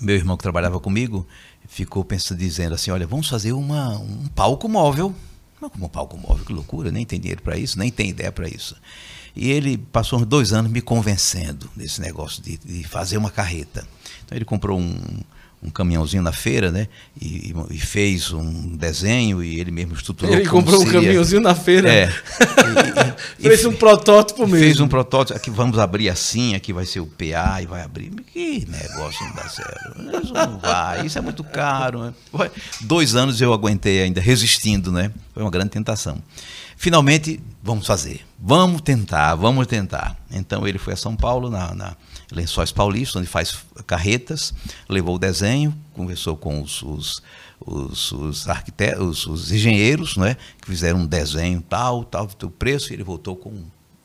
[0.00, 1.26] meu irmão que trabalhava comigo
[1.66, 5.14] ficou pensando, dizendo assim, olha, vamos fazer uma, um palco móvel.
[5.60, 8.30] Não como um palco móvel, que loucura, nem tem dinheiro para isso, nem tem ideia
[8.30, 8.76] para isso.
[9.34, 13.86] E ele passou uns dois anos me convencendo desse negócio de, de fazer uma carreta.
[14.24, 14.96] Então ele comprou um,
[15.64, 16.88] um caminhãozinho na feira, né?
[17.20, 20.34] E, e, fez um desenho e ele mesmo estruturou.
[20.34, 20.98] Ele comprou seria.
[20.98, 21.92] um caminhãozinho na feira.
[21.92, 22.12] É.
[23.38, 24.58] E, fez um protótipo mesmo.
[24.58, 25.36] Fez um protótipo.
[25.36, 28.10] Aqui vamos abrir assim, aqui vai ser o PA e vai abrir.
[28.32, 30.22] Que negócio não dá certo.
[30.22, 32.04] Isso não vai, isso é muito caro.
[32.04, 32.14] Né?
[32.82, 35.10] Dois anos eu aguentei ainda, resistindo, né?
[35.32, 36.22] Foi uma grande tentação.
[36.76, 40.16] finalmente, vamos fazer, vamos tentar, vamos tentar.
[40.30, 41.96] Então ele foi a São Paulo, na, na
[42.34, 43.56] Lençóis Paulista, onde faz
[43.86, 44.52] carretas,
[44.88, 47.22] levou o desenho, conversou com os, os,
[47.64, 52.92] os, os arquitetos, os, os, engenheiros, né, que fizeram um desenho tal, tal, o preço,
[52.92, 53.50] e ele voltou com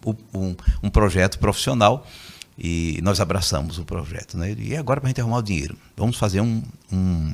[0.05, 2.05] um, um, um projeto profissional
[2.57, 4.37] e nós abraçamos o projeto.
[4.37, 4.55] Né?
[4.57, 6.61] E agora para a gente arrumar o dinheiro, vamos fazer um,
[6.91, 7.33] um,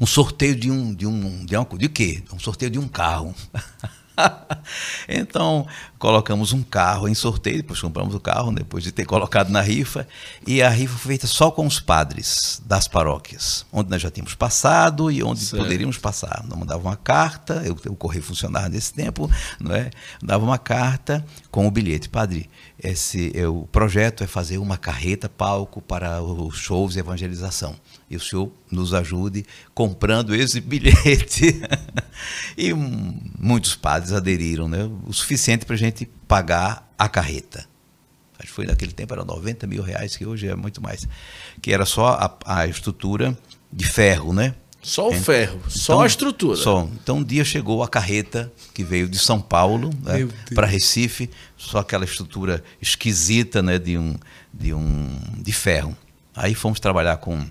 [0.00, 2.22] um sorteio de um, de um, de um, de quê?
[2.32, 3.34] Um sorteio de um carro.
[5.08, 5.66] então,
[5.98, 10.06] colocamos um carro em sorteio, depois compramos o carro, depois de ter colocado na rifa,
[10.46, 14.34] e a rifa foi feita só com os padres das paróquias, onde nós já tínhamos
[14.34, 15.62] passado e onde certo.
[15.62, 16.44] poderíamos passar.
[16.48, 19.90] Não mandava uma carta, eu, o correio funcionava nesse tempo, não é?
[20.22, 22.48] Dava uma carta com o bilhete, padre.
[22.82, 27.76] Esse é, o projeto é fazer uma carreta palco para os shows de evangelização
[28.10, 29.44] e o senhor nos ajude
[29.74, 31.60] comprando esse bilhete.
[32.56, 34.88] e muitos padres aderiram, né?
[35.06, 37.66] o suficiente para a gente pagar a carreta.
[38.38, 41.08] Acho que foi naquele tempo, era 90 mil reais, que hoje é muito mais.
[41.60, 43.36] Que era só a, a estrutura
[43.72, 44.54] de ferro, né?
[44.80, 46.56] Só o então, ferro, só então, a estrutura.
[46.56, 46.88] Só.
[47.02, 51.78] Então um dia chegou a carreta que veio de São Paulo né, para Recife, só
[51.78, 54.14] aquela estrutura esquisita né, de, um,
[54.52, 55.96] de, um, de ferro.
[56.34, 57.44] Aí fomos trabalhar com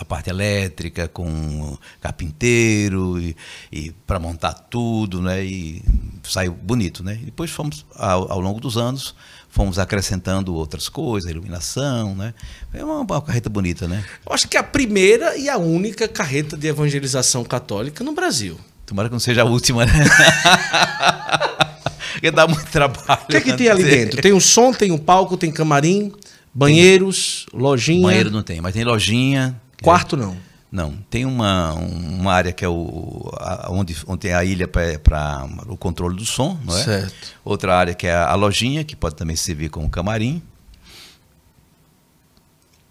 [0.00, 3.36] a parte elétrica, com carpinteiro e,
[3.70, 5.44] e para montar tudo, né?
[5.44, 5.82] E
[6.22, 7.18] saiu bonito, né?
[7.20, 9.14] E depois fomos ao, ao, longo dos anos
[9.50, 12.32] fomos acrescentando outras coisas, iluminação, né?
[12.72, 14.04] É uma, uma, carreta bonita, né?
[14.26, 18.58] Eu acho que é a primeira e a única carreta de evangelização católica no Brasil.
[18.86, 19.92] Tomara que não seja a última, né?
[22.14, 23.20] Porque dá muito trabalho.
[23.22, 24.20] O que, é que tem ali dentro?
[24.20, 26.12] Tem um som, tem um palco, tem camarim,
[26.52, 28.02] banheiros, lojinha.
[28.02, 30.36] Banheiro não tem, mas tem lojinha, Quarto não.
[30.70, 35.48] Não, tem uma, uma área que é o, a, onde, onde tem a ilha para
[35.66, 36.84] o controle do som, não é?
[36.84, 37.34] Certo.
[37.44, 40.40] Outra área que é a, a lojinha, que pode também servir como camarim.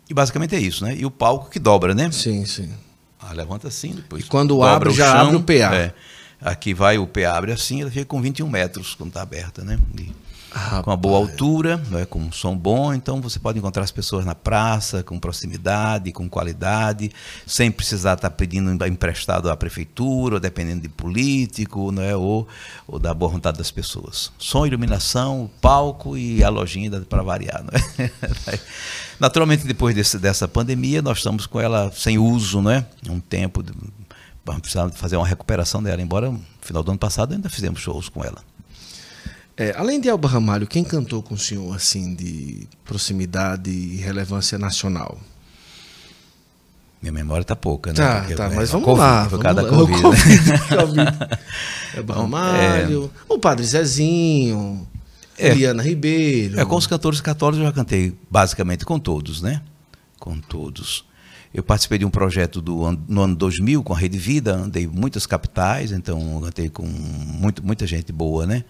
[0.09, 0.93] E basicamente é isso, né?
[0.97, 2.11] E o palco que dobra, né?
[2.11, 2.69] Sim, sim.
[3.17, 4.25] Ah, levanta assim, depois.
[4.25, 5.75] E quando abre, já chão, abre o PA.
[5.75, 5.93] É.
[6.41, 9.79] Aqui vai o PA, abre assim, ela fica com 21 metros quando está aberta, né?
[9.97, 10.11] E
[10.51, 10.83] Rapaz.
[10.83, 14.25] com uma boa altura, né, com um som bom, então você pode encontrar as pessoas
[14.25, 17.11] na praça, com proximidade, com qualidade,
[17.45, 22.47] sem precisar estar pedindo emprestado à prefeitura, dependendo de político, né, ou,
[22.87, 24.31] ou da boa vontade das pessoas.
[24.39, 27.63] Som, iluminação, palco e a lojinha para variar.
[27.63, 28.09] Né?
[29.19, 32.85] Naturalmente, depois desse, dessa pandemia, nós estamos com ela sem uso, né?
[33.07, 33.63] um tempo,
[34.61, 38.23] precisar fazer uma recuperação dela, embora no final do ano passado ainda fizemos shows com
[38.23, 38.41] ela.
[39.59, 44.57] É, além de Elba Ramalho, quem cantou com o senhor assim de proximidade e relevância
[44.57, 45.19] nacional?
[47.01, 47.97] Minha memória tá pouca, né?
[47.97, 49.27] Tá, Porque, tá, é, mas vamos lá.
[49.29, 50.01] Por causa da Covid.
[50.01, 51.37] COVID, né?
[51.93, 54.87] Elba Ramalho, é, o Padre Zezinho,
[55.37, 56.57] é, Eliana Ribeiro.
[56.57, 59.61] É, com os cantores católicos eu já cantei basicamente com todos, né?
[60.17, 61.03] Com todos.
[61.53, 65.25] Eu participei de um projeto do, no ano 2000 com a Rede Vida, andei muitas
[65.25, 68.63] capitais, então cantei com muito, muita gente boa, né?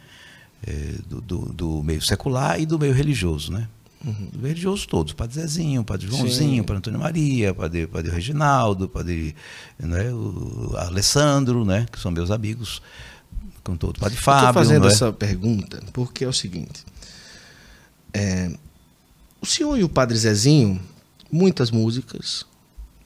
[0.66, 3.68] É, do, do, do, meio secular e do meio religioso, né?
[4.06, 4.30] Uhum.
[4.32, 6.64] Do meio religioso todos, Padre Zezinho, Padre Joãozinho, Sim.
[6.64, 9.36] Padre Antônio Maria, Padre, Padre Reginaldo, Padre
[9.78, 11.86] né, o Alessandro, né?
[11.92, 12.82] Que são meus amigos,
[13.64, 14.50] com todo Padre Fábio.
[14.50, 14.92] Estou fazendo é?
[14.92, 16.86] essa pergunta porque é o seguinte.
[18.14, 18.52] É,
[19.42, 20.80] o senhor e o Padre Zezinho,
[21.32, 22.46] muitas músicas,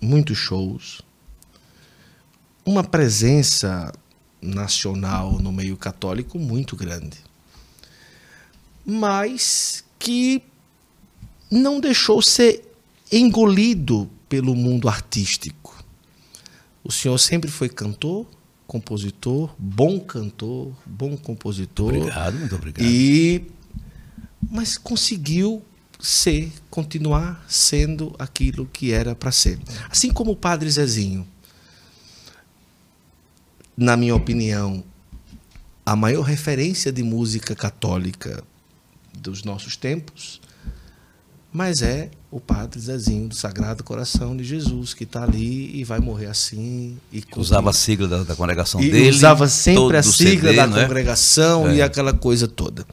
[0.01, 1.01] muitos shows,
[2.65, 3.91] uma presença
[4.41, 7.17] nacional no meio católico muito grande
[8.85, 10.41] mas que
[11.49, 12.73] não deixou ser
[13.11, 15.83] engolido pelo mundo artístico.
[16.83, 18.25] O senhor sempre foi cantor,
[18.67, 21.93] compositor, bom cantor, bom compositor.
[21.93, 22.85] Obrigado, muito obrigado.
[22.85, 23.45] E
[24.49, 25.63] mas conseguiu
[25.99, 29.57] ser, continuar sendo aquilo que era para ser.
[29.89, 31.25] Assim como o Padre Zezinho.
[33.75, 34.83] Na minha opinião,
[35.85, 38.43] a maior referência de música católica
[39.23, 40.41] dos nossos tempos,
[41.51, 45.99] mas é o Padre Zezinho do Sagrado Coração de Jesus, que está ali e vai
[45.99, 46.97] morrer assim.
[47.11, 49.09] E usava a sigla da, da congregação e dele.
[49.09, 50.83] Usava sempre a sigla CD, da é?
[50.83, 51.75] congregação é?
[51.75, 52.85] e aquela coisa toda.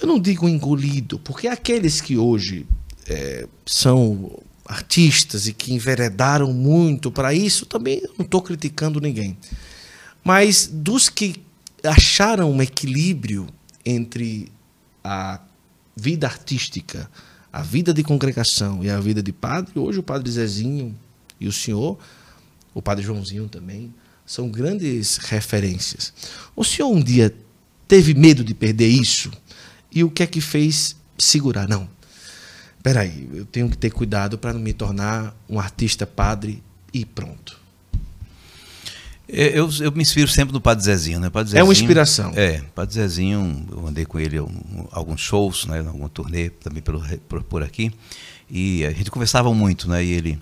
[0.00, 2.66] Eu não digo engolido, porque aqueles que hoje
[3.08, 9.38] é, são artistas e que enveredaram muito para isso, também não estou criticando ninguém.
[10.24, 11.36] Mas dos que
[11.84, 13.46] acharam um equilíbrio
[13.84, 14.50] entre
[15.06, 15.40] a
[15.96, 17.08] vida artística,
[17.52, 20.94] a vida de congregação e a vida de padre, hoje o padre Zezinho
[21.38, 21.96] e o senhor,
[22.74, 23.94] o padre Joãozinho também,
[24.26, 26.12] são grandes referências.
[26.56, 27.32] O senhor um dia
[27.86, 29.30] teve medo de perder isso?
[29.92, 31.68] E o que é que fez segurar?
[31.68, 31.88] Não.
[32.82, 37.58] Peraí, eu tenho que ter cuidado para não me tornar um artista padre e pronto.
[39.28, 41.28] Eu, eu, me inspiro sempre no Padre Zezinho, né?
[41.28, 42.32] Padre Zezinho, é uma inspiração.
[42.36, 45.80] É, Padre Zezinho, eu andei com ele em alguns shows, né?
[45.80, 47.90] Algum turnê também pelo, por, por aqui.
[48.48, 50.04] E a gente conversava muito, né?
[50.04, 50.38] E ele,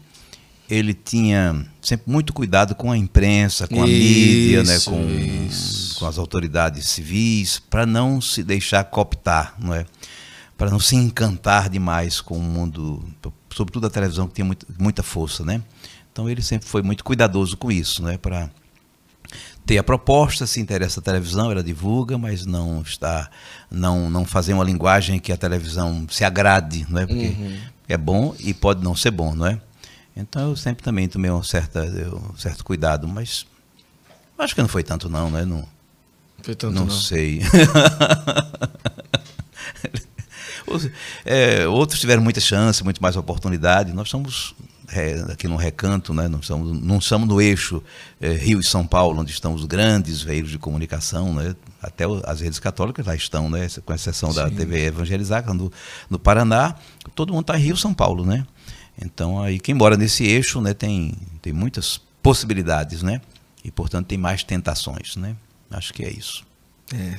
[0.68, 4.78] ele tinha sempre muito cuidado com a imprensa, com a isso, mídia, né?
[4.84, 9.86] com, com as autoridades civis, para não se deixar cooptar, não é?
[10.56, 13.02] para não se encantar demais com o mundo,
[13.50, 15.60] sobretudo a televisão que tinha muito, muita força, né?
[16.12, 18.16] Então ele sempre foi muito cuidadoso com isso, né?
[18.16, 18.48] Para
[19.66, 23.30] ter a proposta, se interessa a televisão, ela divulga, mas não está,
[23.70, 27.06] não, não fazer uma linguagem que a televisão se agrade, não é?
[27.06, 27.58] Porque uhum.
[27.88, 29.58] é bom e pode não ser bom, não é?
[30.16, 33.46] Então eu sempre também tomei um, certa, um certo cuidado, mas
[34.38, 35.44] acho que não foi tanto não, né?
[35.44, 35.66] Não,
[36.42, 36.90] foi tanto não, não.
[36.90, 37.40] sei.
[41.24, 43.92] é, outros tiveram muita chance, muito mais oportunidade.
[43.92, 44.73] Nós estamos é,
[45.32, 46.28] aqui no recanto, né?
[46.28, 47.82] não, estamos, não estamos no eixo
[48.20, 51.54] é, Rio e São Paulo, onde estão os grandes veículos de comunicação, né?
[51.82, 53.66] até as redes católicas lá estão, né?
[53.84, 54.54] com exceção da Sim.
[54.54, 55.72] TV Evangelizar, no,
[56.08, 56.76] no Paraná,
[57.14, 58.24] todo mundo está em Rio e São Paulo.
[58.24, 58.46] Né?
[59.00, 63.20] Então, aí quem mora nesse eixo né, tem, tem muitas possibilidades, né?
[63.62, 65.36] E, portanto, tem mais tentações, né?
[65.70, 66.44] Acho que é isso.
[66.94, 67.18] É.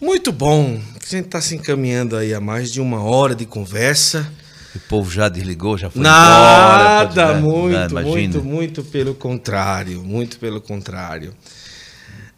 [0.00, 0.80] Muito bom.
[1.00, 4.30] A gente está se encaminhando aí a mais de uma hora de conversa.
[4.74, 7.80] O povo já desligou, já foi Nada, embora.
[7.80, 11.34] Nada, muito, muito, muito pelo contrário, muito pelo contrário.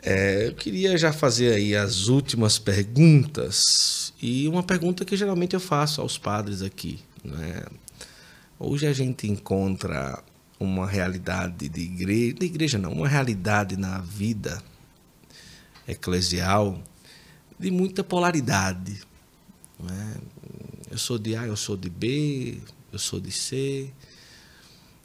[0.03, 5.61] É, eu queria já fazer aí as últimas perguntas e uma pergunta que geralmente eu
[5.61, 7.01] faço aos padres aqui.
[7.25, 7.63] Né?
[8.59, 10.23] Hoje a gente encontra
[10.61, 14.63] uma realidade de igreja, de igreja não, uma realidade na vida
[15.89, 16.81] eclesial
[17.59, 19.01] de muita polaridade.
[19.79, 20.15] Né?
[20.91, 22.59] Eu sou de A, eu sou de B,
[22.93, 23.91] eu sou de C.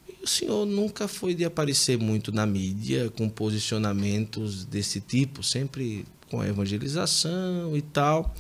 [0.08, 6.06] E o senhor nunca foi de aparecer muito na mídia com posicionamentos desse tipo, sempre
[6.30, 8.34] com a evangelização e tal.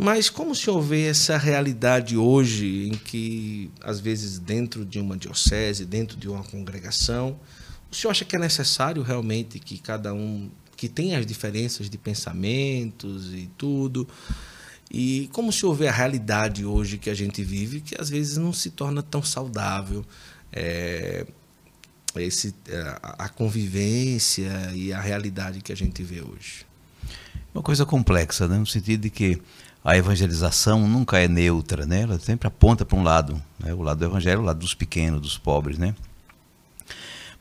[0.00, 5.16] Mas como o senhor vê essa realidade hoje, em que, às vezes, dentro de uma
[5.16, 7.36] diocese, dentro de uma congregação,
[7.90, 11.98] o senhor acha que é necessário realmente que cada um que tem as diferenças de
[11.98, 14.08] pensamentos e tudo.
[14.90, 18.52] E como se houver a realidade hoje que a gente vive, que às vezes não
[18.52, 20.04] se torna tão saudável.
[20.52, 21.26] É,
[22.16, 26.66] esse, é, a convivência e a realidade que a gente vê hoje.
[27.54, 28.58] Uma coisa complexa, né?
[28.58, 29.40] no sentido de que
[29.84, 32.02] a evangelização nunca é neutra, né?
[32.02, 33.72] ela sempre aponta para um lado, né?
[33.74, 35.78] o lado do evangelho, o lado dos pequenos, dos pobres.
[35.78, 35.94] Né?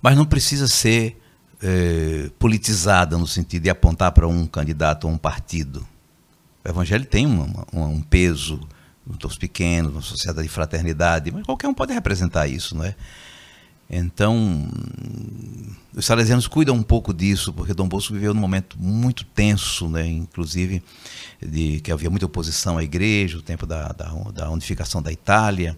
[0.02, 1.18] Mas não precisa ser
[1.62, 5.86] é, politizada no sentido de apontar para um candidato ou um partido.
[6.68, 8.60] O evangelho tem um peso
[9.06, 12.94] dos pequenos, uma sociedade de fraternidade, mas qualquer um pode representar isso, não é?
[13.90, 14.70] Então,
[15.96, 20.06] os salesianos cuidam um pouco disso, porque Dom Bosco viveu num momento muito tenso, né?
[20.06, 20.84] inclusive
[21.42, 25.78] de que havia muita oposição à igreja, o tempo da, da, da unificação da Itália,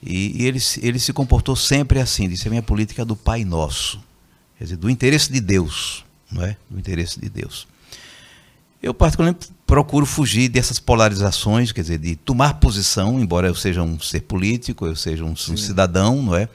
[0.00, 3.44] e, e ele, ele se comportou sempre assim, disse a minha política é do Pai
[3.44, 4.00] Nosso
[4.62, 6.56] quer dizer, do interesse de Deus, não é?
[6.70, 7.66] Do interesse de Deus.
[8.80, 13.98] Eu particularmente procuro fugir dessas polarizações, quer dizer, de tomar posição, embora eu seja um
[13.98, 16.46] ser político, eu seja um, cidadão, não é?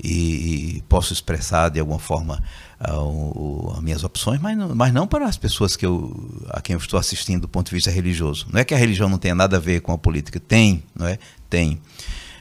[0.00, 2.40] E, e, posso expressar de alguma forma
[2.80, 6.16] uh, as minhas opções, mas não, mas não para as pessoas que eu,
[6.50, 8.46] a quem eu estou assistindo do ponto de vista religioso.
[8.52, 11.08] Não é que a religião não tenha nada a ver com a política, tem, não
[11.08, 11.18] é?
[11.48, 11.76] Tem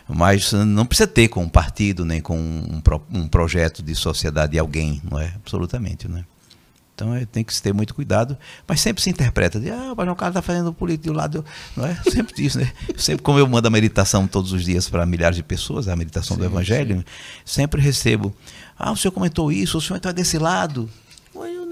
[0.08, 4.60] mas não precisa ter com um partido nem com um, um projeto de sociedade de
[4.60, 5.34] alguém, não é?
[5.36, 6.24] Absolutamente, né?
[7.00, 8.38] Então é, tem que se ter muito cuidado,
[8.68, 11.46] mas sempre se interpreta de, ah, mas o cara está fazendo política um lado,
[11.78, 11.96] não é?
[12.04, 12.70] Sempre diz, né?
[12.98, 16.36] Sempre como eu mando a meditação todos os dias para milhares de pessoas, a meditação
[16.36, 17.04] sim, do Evangelho, sim.
[17.46, 18.36] sempre recebo,
[18.78, 20.90] ah, o senhor comentou isso, o senhor está desse lado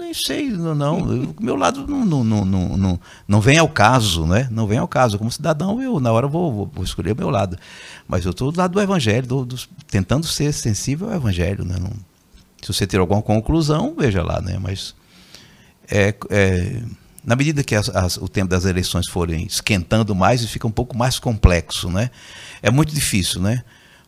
[0.08, 1.34] nem sei, não, não.
[1.38, 4.48] Meu lado não, não, não, não, não vem ao caso, né?
[4.50, 5.18] Não vem ao caso.
[5.18, 7.58] Como cidadão, eu na hora vou, vou escolher o meu lado.
[8.06, 9.56] Mas eu estou do lado do evangelho, do, do,
[9.86, 11.76] tentando ser sensível ao evangelho, né?
[11.78, 11.90] Não,
[12.62, 14.58] se você ter alguma conclusão, veja lá, né?
[14.58, 14.94] Mas
[15.90, 16.82] é, é
[17.24, 20.96] na medida que as, as, o tempo das eleições forem esquentando mais, fica um pouco
[20.96, 22.10] mais complexo, né?
[22.62, 23.62] É muito difícil, né?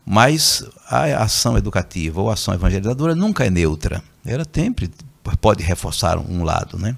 [0.07, 4.03] Mas a ação educativa ou a ação evangelizadora nunca é neutra.
[4.25, 4.91] Ela sempre
[5.41, 6.97] pode reforçar um lado, né?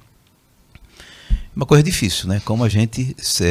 [1.57, 2.41] Uma coisa difícil, né?
[2.45, 3.45] Como a gente se,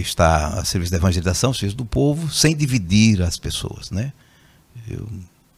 [0.00, 4.12] está a serviço da evangelização, serviço do povo, sem dividir as pessoas, né?
[4.88, 5.08] Eu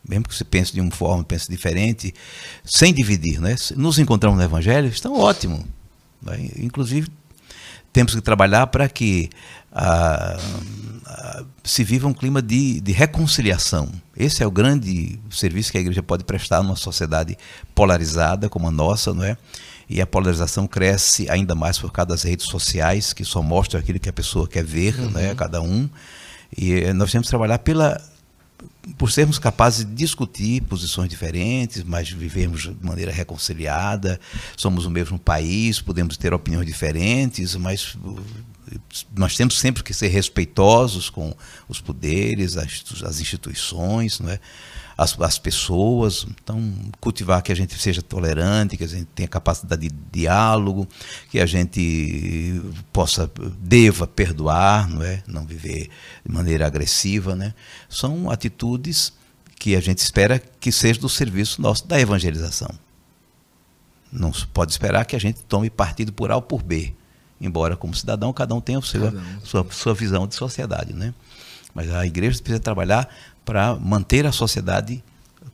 [0.07, 2.13] mesmo que você pense de uma forma, pense diferente,
[2.65, 3.55] sem dividir, né?
[3.77, 5.65] Nos encontramos no Evangelho, estão ótimo.
[6.21, 6.51] Né?
[6.57, 7.09] Inclusive,
[7.93, 9.31] temos que trabalhar para que
[9.73, 10.37] ah,
[11.07, 13.91] ah, se viva um clima de, de, reconciliação.
[14.17, 17.37] Esse é o grande serviço que a igreja pode prestar numa sociedade
[17.75, 19.37] polarizada como a nossa, não é?
[19.89, 24.01] E a polarização cresce ainda mais por causa das redes sociais, que só mostram aquilo
[24.01, 25.11] que a pessoa quer ver, uhum.
[25.11, 25.35] né?
[25.35, 25.89] Cada um.
[26.57, 28.01] E eh, nós temos que trabalhar pela
[28.99, 34.21] por sermos capazes de discutir posições diferentes, mas vivemos de maneira reconciliada,
[34.57, 38.23] somos o mesmo país, podemos ter opiniões diferentes, mas uh,
[39.17, 41.35] nós temos sempre que ser respeitosos com
[41.69, 44.41] os poderes, as, as instituições, não é?
[45.03, 46.27] As, as pessoas.
[46.43, 46.61] Então,
[47.01, 50.87] cultivar que a gente seja tolerante, que a gente tenha capacidade de diálogo,
[51.31, 55.23] que a gente possa, deva perdoar, não é?
[55.27, 55.89] Não viver
[56.25, 57.55] de maneira agressiva, né?
[57.89, 59.13] São atitudes
[59.59, 62.71] que a gente espera que seja do serviço nosso da evangelização.
[64.11, 66.93] Não se pode esperar que a gente tome partido por A ou por B,
[67.41, 71.15] embora como cidadão cada um tenha a sua, sua, sua visão de sociedade, né?
[71.75, 73.09] Mas a igreja precisa trabalhar
[73.45, 75.03] para manter a sociedade,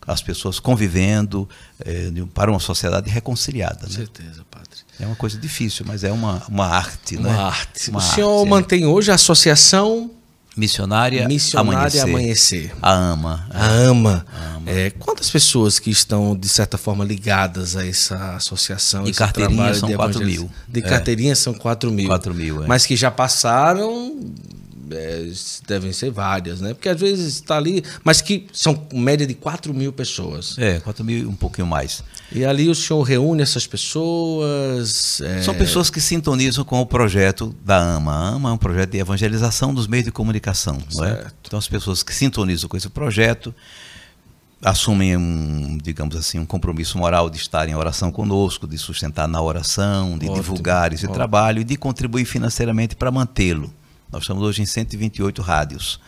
[0.07, 1.49] as pessoas convivendo,
[1.85, 3.81] é, para uma sociedade reconciliada.
[3.81, 3.93] Com né?
[3.93, 4.69] certeza, padre.
[4.99, 7.17] É uma coisa difícil, mas é uma, uma arte.
[7.17, 7.39] Uma né?
[7.39, 7.91] arte.
[7.91, 8.51] Uma o senhor arte, é.
[8.51, 8.87] mantém é.
[8.87, 10.11] hoje a associação
[10.59, 12.03] Missionária, Missionária Amanhecer.
[12.03, 12.73] Amanhecer.
[12.83, 13.47] A AMA.
[13.51, 14.27] A AMA.
[14.33, 14.71] A AMA.
[14.71, 19.05] É, quantas pessoas que estão, de certa forma, ligadas a essa associação?
[19.05, 20.51] De carteirinha são 4 mil.
[20.67, 21.37] De carteirinha é.
[21.37, 22.09] são 4 mil.
[22.09, 22.67] 4 mil, é.
[22.67, 24.19] Mas que já passaram
[24.93, 25.31] é,
[25.67, 26.75] devem ser várias, né?
[26.75, 30.57] Porque às vezes está ali, mas que são média de 4 mil pessoas.
[30.59, 32.03] É, 4 mil um pouquinho mais.
[32.31, 35.21] E ali o senhor reúne essas pessoas.
[35.21, 35.43] É...
[35.43, 38.13] São pessoas que sintonizam com o projeto da AMA.
[38.13, 40.79] A AMA é um projeto de evangelização dos meios de comunicação.
[40.95, 41.27] Não é?
[41.43, 43.55] Então, as pessoas que sintonizam com esse projeto
[44.63, 49.41] assumem um, digamos assim, um compromisso moral de estar em oração conosco, de sustentar na
[49.41, 51.15] oração, de ótimo, divulgar esse ótimo.
[51.15, 53.73] trabalho e de contribuir financeiramente para mantê-lo.
[54.11, 56.01] Nós estamos hoje em 128 rádios.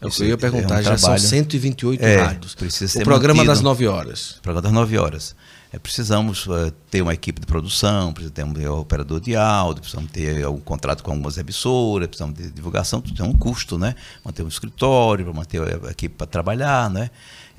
[0.00, 1.20] Eu, eu ia perguntar, é um já trabalho...
[1.20, 2.54] são 128 é, rádios.
[2.54, 3.54] Precisa ser o programa mantido.
[3.54, 4.30] das 9 horas.
[4.32, 5.34] O programa das 9 horas.
[5.72, 9.80] É, precisamos uh, ter uma equipe de produção, precisamos ter um, um operador de áudio,
[9.80, 13.94] precisamos ter um contrato com algumas emissoras, precisamos ter divulgação, tudo tem um custo, né?
[14.24, 17.10] Manter um escritório, para manter a equipe para trabalhar, né?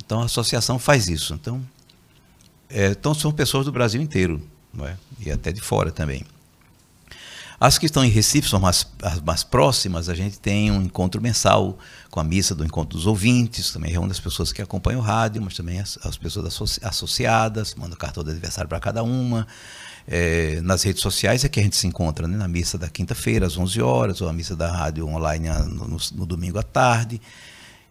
[0.03, 1.33] Então a associação faz isso.
[1.33, 1.61] Então,
[2.69, 4.41] é, então são pessoas do Brasil inteiro,
[4.73, 4.95] não é?
[5.19, 6.23] E até de fora também.
[7.59, 11.19] As que estão em Recife são mais, as mais próximas, a gente tem um encontro
[11.19, 11.79] mensal
[12.11, 15.41] com a missa do Encontro dos Ouvintes, também reúne as pessoas que acompanham o rádio,
[15.41, 19.47] mas também as, as pessoas associ, associadas, manda cartão de aniversário para cada uma.
[20.07, 22.37] É, nas redes sociais é que a gente se encontra, né?
[22.37, 25.97] na missa da quinta-feira, às 11 horas, ou a missa da rádio online no, no,
[26.13, 27.19] no domingo à tarde.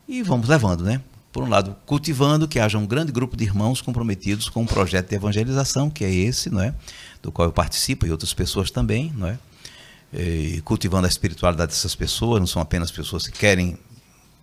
[0.06, 1.02] E vamos levando, né?
[1.32, 5.10] por um lado, cultivando que haja um grande grupo de irmãos comprometidos com um projeto
[5.10, 6.72] de evangelização, que é esse, não é?
[7.20, 9.38] do qual eu participo e outras pessoas também, não é?
[10.12, 13.78] E cultivando a espiritualidade dessas pessoas, não são apenas pessoas que querem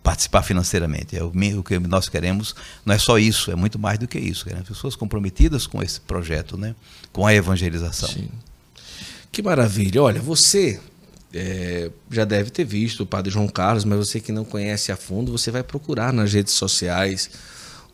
[0.02, 1.16] participar financeiramente.
[1.16, 2.54] É o, que nós queremos
[2.84, 4.44] não é só isso, é muito mais do que isso.
[4.44, 6.74] Queremos pessoas comprometidas com esse projeto, né?
[7.12, 8.08] com a evangelização.
[8.08, 8.28] Sim.
[9.32, 10.02] Que maravilha.
[10.02, 10.78] Olha, você
[11.32, 14.96] é, já deve ter visto o Padre João Carlos, mas você que não conhece a
[14.96, 17.30] fundo, você vai procurar nas redes sociais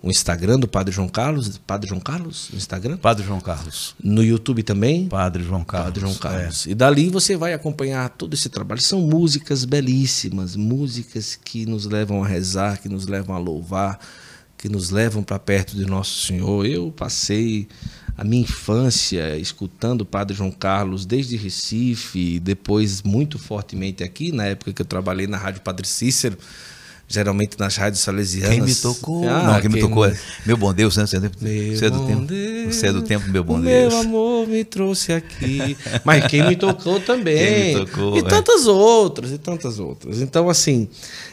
[0.03, 2.97] o Instagram do Padre João Carlos, Padre João Carlos, no Instagram?
[2.97, 3.95] Padre João Carlos.
[4.03, 5.07] No YouTube também?
[5.07, 5.89] Padre João Carlos.
[5.89, 6.67] Padre João Carlos.
[6.67, 6.71] É.
[6.71, 8.81] E dali você vai acompanhar todo esse trabalho.
[8.81, 13.99] São músicas belíssimas, músicas que nos levam a rezar, que nos levam a louvar,
[14.57, 16.65] que nos levam para perto de Nosso Senhor.
[16.65, 17.69] Eu passei
[18.17, 24.47] a minha infância escutando o Padre João Carlos desde Recife, depois muito fortemente aqui, na
[24.47, 26.39] época que eu trabalhei na Rádio Padre Cícero
[27.11, 28.55] geralmente nas rádios salesianas.
[28.55, 29.29] Quem me tocou?
[29.29, 31.05] Ah, não, quem, quem me tocou é meu bom Deus, né?
[31.05, 31.29] Você é do
[32.07, 32.27] tempo.
[32.71, 33.93] Você é do tempo, meu bom Deus.
[33.93, 35.77] Meu amor me trouxe aqui.
[36.05, 37.75] Mas quem me tocou também.
[37.75, 38.23] Me tocou, e é.
[38.23, 40.21] tantas outras, e tantas outras.
[40.21, 40.89] Então, assim,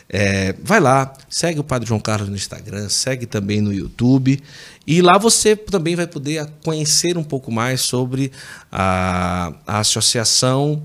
[0.10, 4.42] é, vai lá, segue o Padre João Carlos no Instagram, segue também no YouTube.
[4.88, 8.32] E lá você também vai poder conhecer um pouco mais sobre
[8.72, 10.82] a, a associação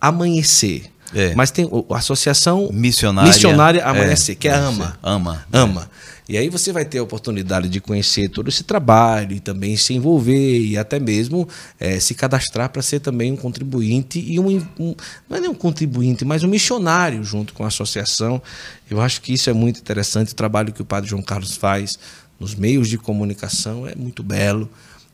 [0.00, 0.95] Amanhecer.
[1.14, 1.34] É.
[1.34, 4.98] Mas tem a Associação Missionária, Missionária Amanhecer, é, que é a AMA.
[5.02, 5.46] AMA.
[5.52, 5.90] AMA.
[6.28, 9.94] E aí você vai ter a oportunidade de conhecer todo esse trabalho e também se
[9.94, 11.48] envolver e até mesmo
[11.78, 14.94] é, se cadastrar para ser também um contribuinte e um, um,
[15.28, 18.42] não é nem um contribuinte, mas um missionário junto com a associação.
[18.90, 20.32] Eu acho que isso é muito interessante.
[20.32, 21.96] O trabalho que o Padre João Carlos faz
[22.40, 24.68] nos meios de comunicação é muito belo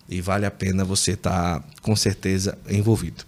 [0.09, 3.24] e vale a pena você estar tá, com certeza envolvido.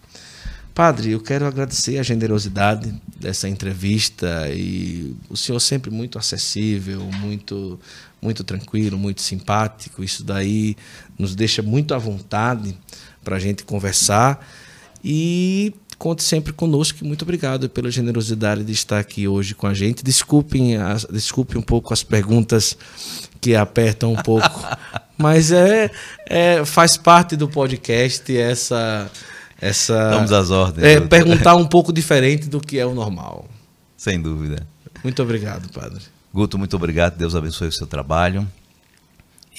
[0.74, 7.78] Padre, eu quero agradecer a generosidade dessa entrevista e o senhor sempre muito acessível, muito
[8.20, 10.02] muito tranquilo, muito simpático.
[10.02, 10.76] Isso daí
[11.16, 12.76] nos deixa muito à vontade
[13.22, 14.44] para a gente conversar
[15.04, 17.04] e conte sempre conosco.
[17.04, 20.02] Muito obrigado pela generosidade de estar aqui hoje com a gente.
[20.02, 22.76] Desculpem, as, desculpem um pouco as perguntas
[23.40, 24.60] que apertam um pouco,
[25.16, 25.88] mas é,
[26.26, 29.08] é faz parte do podcast essa
[29.64, 30.84] essa Vamos às ordens.
[30.84, 33.48] É, perguntar um pouco diferente do que é o normal.
[33.96, 34.66] Sem dúvida.
[35.02, 36.02] Muito obrigado, padre.
[36.32, 37.16] Guto, muito obrigado.
[37.16, 38.46] Deus abençoe o seu trabalho.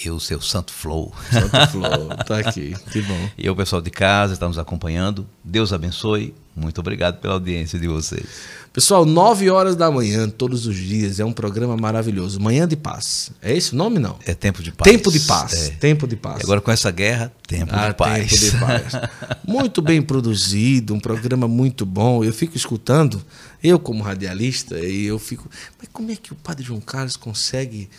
[0.04, 1.12] E o seu Santo Flow.
[1.32, 2.76] Santo Flow, tá aqui.
[2.92, 3.30] Que bom.
[3.36, 5.26] E o pessoal de casa está nos acompanhando.
[5.44, 6.36] Deus abençoe.
[6.56, 8.26] Muito obrigado pela audiência de vocês.
[8.72, 12.40] Pessoal, 9 horas da manhã, todos os dias, é um programa maravilhoso.
[12.40, 13.32] Manhã de Paz.
[13.42, 14.18] É esse o nome, não?
[14.26, 14.90] É Tempo de Paz.
[14.90, 15.54] Tempo de Paz.
[15.54, 15.70] É.
[15.72, 16.40] Tempo de Paz.
[16.40, 18.30] E agora com essa guerra, Tempo Ah, de Paz.
[18.32, 18.94] Tempo de Paz.
[19.46, 22.24] Muito bem produzido, um programa muito bom.
[22.24, 23.22] Eu fico escutando,
[23.62, 25.50] eu como radialista, e eu fico.
[25.78, 27.90] Mas como é que o Padre João Carlos consegue,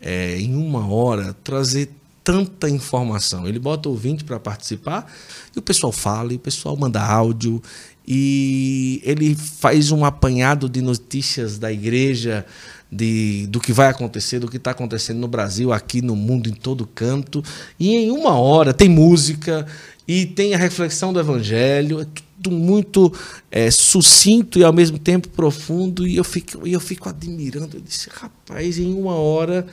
[0.00, 1.90] é, em uma hora, trazer
[2.22, 3.46] tanta informação?
[3.46, 5.10] Ele bota ouvinte para participar
[5.54, 7.62] e o pessoal fala, e o pessoal manda áudio,
[8.06, 12.44] e ele faz um apanhado de notícias da igreja.
[12.88, 16.52] De, do que vai acontecer, do que está acontecendo no Brasil, aqui no mundo, em
[16.52, 17.42] todo canto.
[17.80, 19.66] E em uma hora tem música
[20.06, 22.00] e tem a reflexão do Evangelho.
[22.00, 22.06] É
[22.40, 23.12] tudo muito
[23.50, 26.06] é, sucinto e ao mesmo tempo profundo.
[26.06, 27.76] E eu fico, eu fico admirando.
[27.76, 29.66] Eu disse, rapaz, em uma hora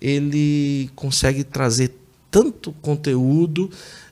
[0.00, 1.92] ele consegue trazer
[2.30, 3.70] tanto conteúdo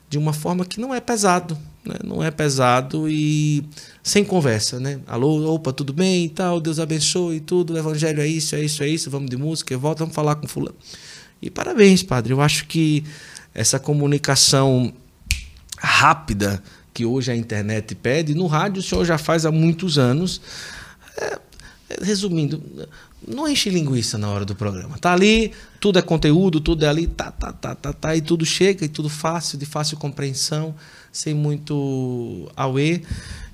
[0.09, 1.57] de uma forma que não é pesado.
[1.85, 1.95] Né?
[2.03, 3.63] Não é pesado e
[4.01, 4.99] sem conversa, né?
[5.05, 8.61] Alô, opa, tudo bem e tal, Deus abençoe e tudo, o evangelho é isso, é
[8.61, 10.75] isso, é isso, vamos de música, volta, vamos falar com fulano.
[11.41, 12.33] E parabéns, padre.
[12.33, 13.03] Eu acho que
[13.53, 14.93] essa comunicação
[15.77, 16.61] rápida
[16.93, 20.41] que hoje a internet pede, no rádio o senhor já faz há muitos anos.
[21.17, 21.39] É,
[22.01, 22.63] resumindo,
[23.27, 24.97] não enche linguiça na hora do programa.
[24.97, 28.45] Tá ali, tudo é conteúdo, tudo é ali, tá, tá, tá, tá, tá, e tudo
[28.45, 30.75] chega, e tudo fácil, de fácil compreensão,
[31.15, 33.01] sem muito auê.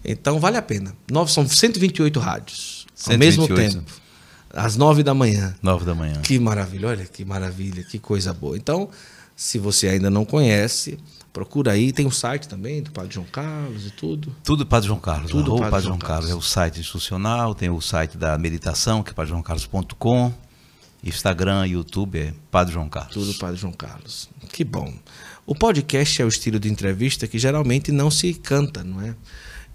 [0.04, 0.96] Então vale a pena.
[1.10, 2.88] Nove, são 128 rádios.
[3.06, 3.54] Ao 128.
[3.54, 4.02] mesmo tempo.
[4.50, 5.56] Às nove da manhã.
[5.62, 6.20] Nove da manhã.
[6.22, 8.58] Que maravilha, olha que maravilha, que coisa boa.
[8.58, 8.90] Então,
[9.36, 10.98] se você ainda não conhece,
[11.32, 11.94] procura aí.
[11.94, 14.36] Tem o site também do Padre João Carlos e tudo.
[14.44, 15.32] Tudo Padre João Carlos.
[15.32, 16.26] Tudo Padre Padre João João Carlos.
[16.26, 16.32] Carlos.
[16.32, 20.34] É o site institucional, tem o site da meditação, que é padrejoãocarlos.com.
[21.04, 23.14] Instagram, YouTube é Padre João Carlos.
[23.14, 24.30] Tudo Padre João Carlos.
[24.52, 24.94] Que bom.
[25.46, 29.16] O podcast é o estilo de entrevista que geralmente não se canta, não é?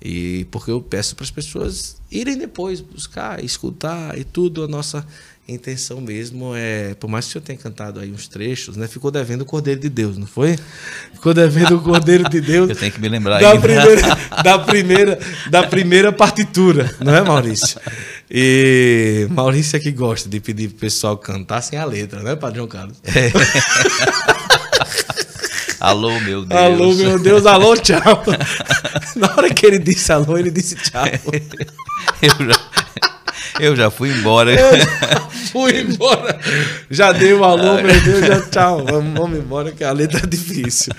[0.03, 4.63] E porque eu peço para as pessoas irem depois buscar, escutar e tudo.
[4.63, 5.05] A nossa
[5.49, 8.87] intenção mesmo é, por mais que o senhor tenha cantado aí uns trechos, né?
[8.89, 10.59] Ficou devendo o Cordeiro de Deus, não foi?
[11.15, 12.69] Ficou devendo o Cordeiro de Deus.
[12.71, 13.61] Eu tenho que me lembrar da ainda.
[13.61, 14.03] primeira,
[14.43, 15.19] da primeira,
[15.51, 17.81] da primeira partitura, não é, Maurício?
[18.31, 22.57] E Maurício é que gosta de pedir pro pessoal cantar sem a letra, né, Padre
[22.57, 22.97] João Carlos?
[25.81, 26.61] Alô, meu Deus.
[26.61, 28.23] Alô, meu Deus, alô, tchau.
[29.17, 31.05] Na hora que ele disse alô, ele disse tchau.
[32.23, 32.61] eu, já,
[33.61, 34.53] eu já fui embora.
[34.53, 35.21] Eu já
[35.53, 36.41] fui embora.
[36.91, 38.85] Já dei o alô, meu Deus, já tchau.
[38.85, 40.93] Vamos, vamos embora que a letra é difícil.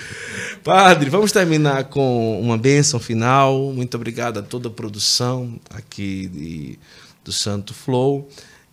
[0.64, 3.72] Padre, vamos terminar com uma bênção final.
[3.74, 6.80] Muito obrigado a toda a produção aqui de,
[7.24, 8.30] do Santo Flow.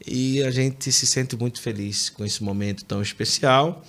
[0.06, 3.82] E a gente se sente muito feliz com esse momento tão especial.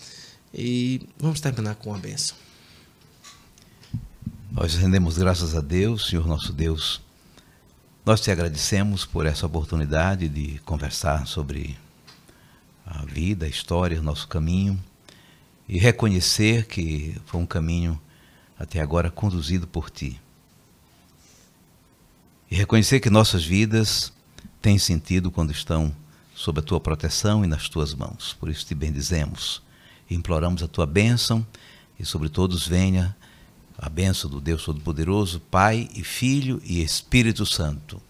[0.58, 2.38] E vamos terminar com uma bênção.
[4.50, 7.02] Nós rendemos graças a Deus, Senhor nosso Deus.
[8.06, 11.78] Nós te agradecemos por essa oportunidade de conversar sobre
[12.86, 14.82] a vida, a história, o nosso caminho
[15.68, 18.00] e reconhecer que foi um caminho
[18.58, 20.22] até agora conduzido por ti.
[22.50, 24.14] E reconhecer que nossas vidas
[24.62, 25.94] têm sentido quando estão
[26.34, 28.32] sob a tua proteção e nas tuas mãos.
[28.40, 29.65] Por isso te bendizemos
[30.10, 31.46] imploramos a tua bênção
[32.00, 33.16] e sobre todos venha
[33.78, 38.02] a bênção do Deus Todo-Poderoso, Pai e Filho e Espírito Santo.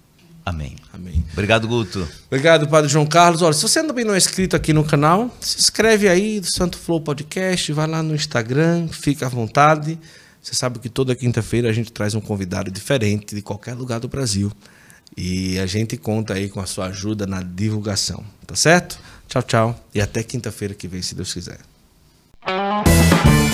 [0.45, 0.75] Amém.
[0.93, 1.25] Amém.
[1.33, 2.07] Obrigado, Guto.
[2.27, 3.41] Obrigado, Padre João Carlos.
[3.41, 6.77] Olha, se você também não é inscrito aqui no canal, se inscreve aí do Santo
[6.77, 9.97] Flow Podcast, vai lá no Instagram, fica à vontade.
[10.39, 14.07] Você sabe que toda quinta-feira a gente traz um convidado diferente de qualquer lugar do
[14.07, 14.51] Brasil.
[15.17, 18.99] E a gente conta aí com a sua ajuda na divulgação, tá certo?
[19.27, 19.87] Tchau, tchau.
[19.95, 21.59] E até quinta-feira que vem, se Deus quiser.
[22.65, 23.44] Bye.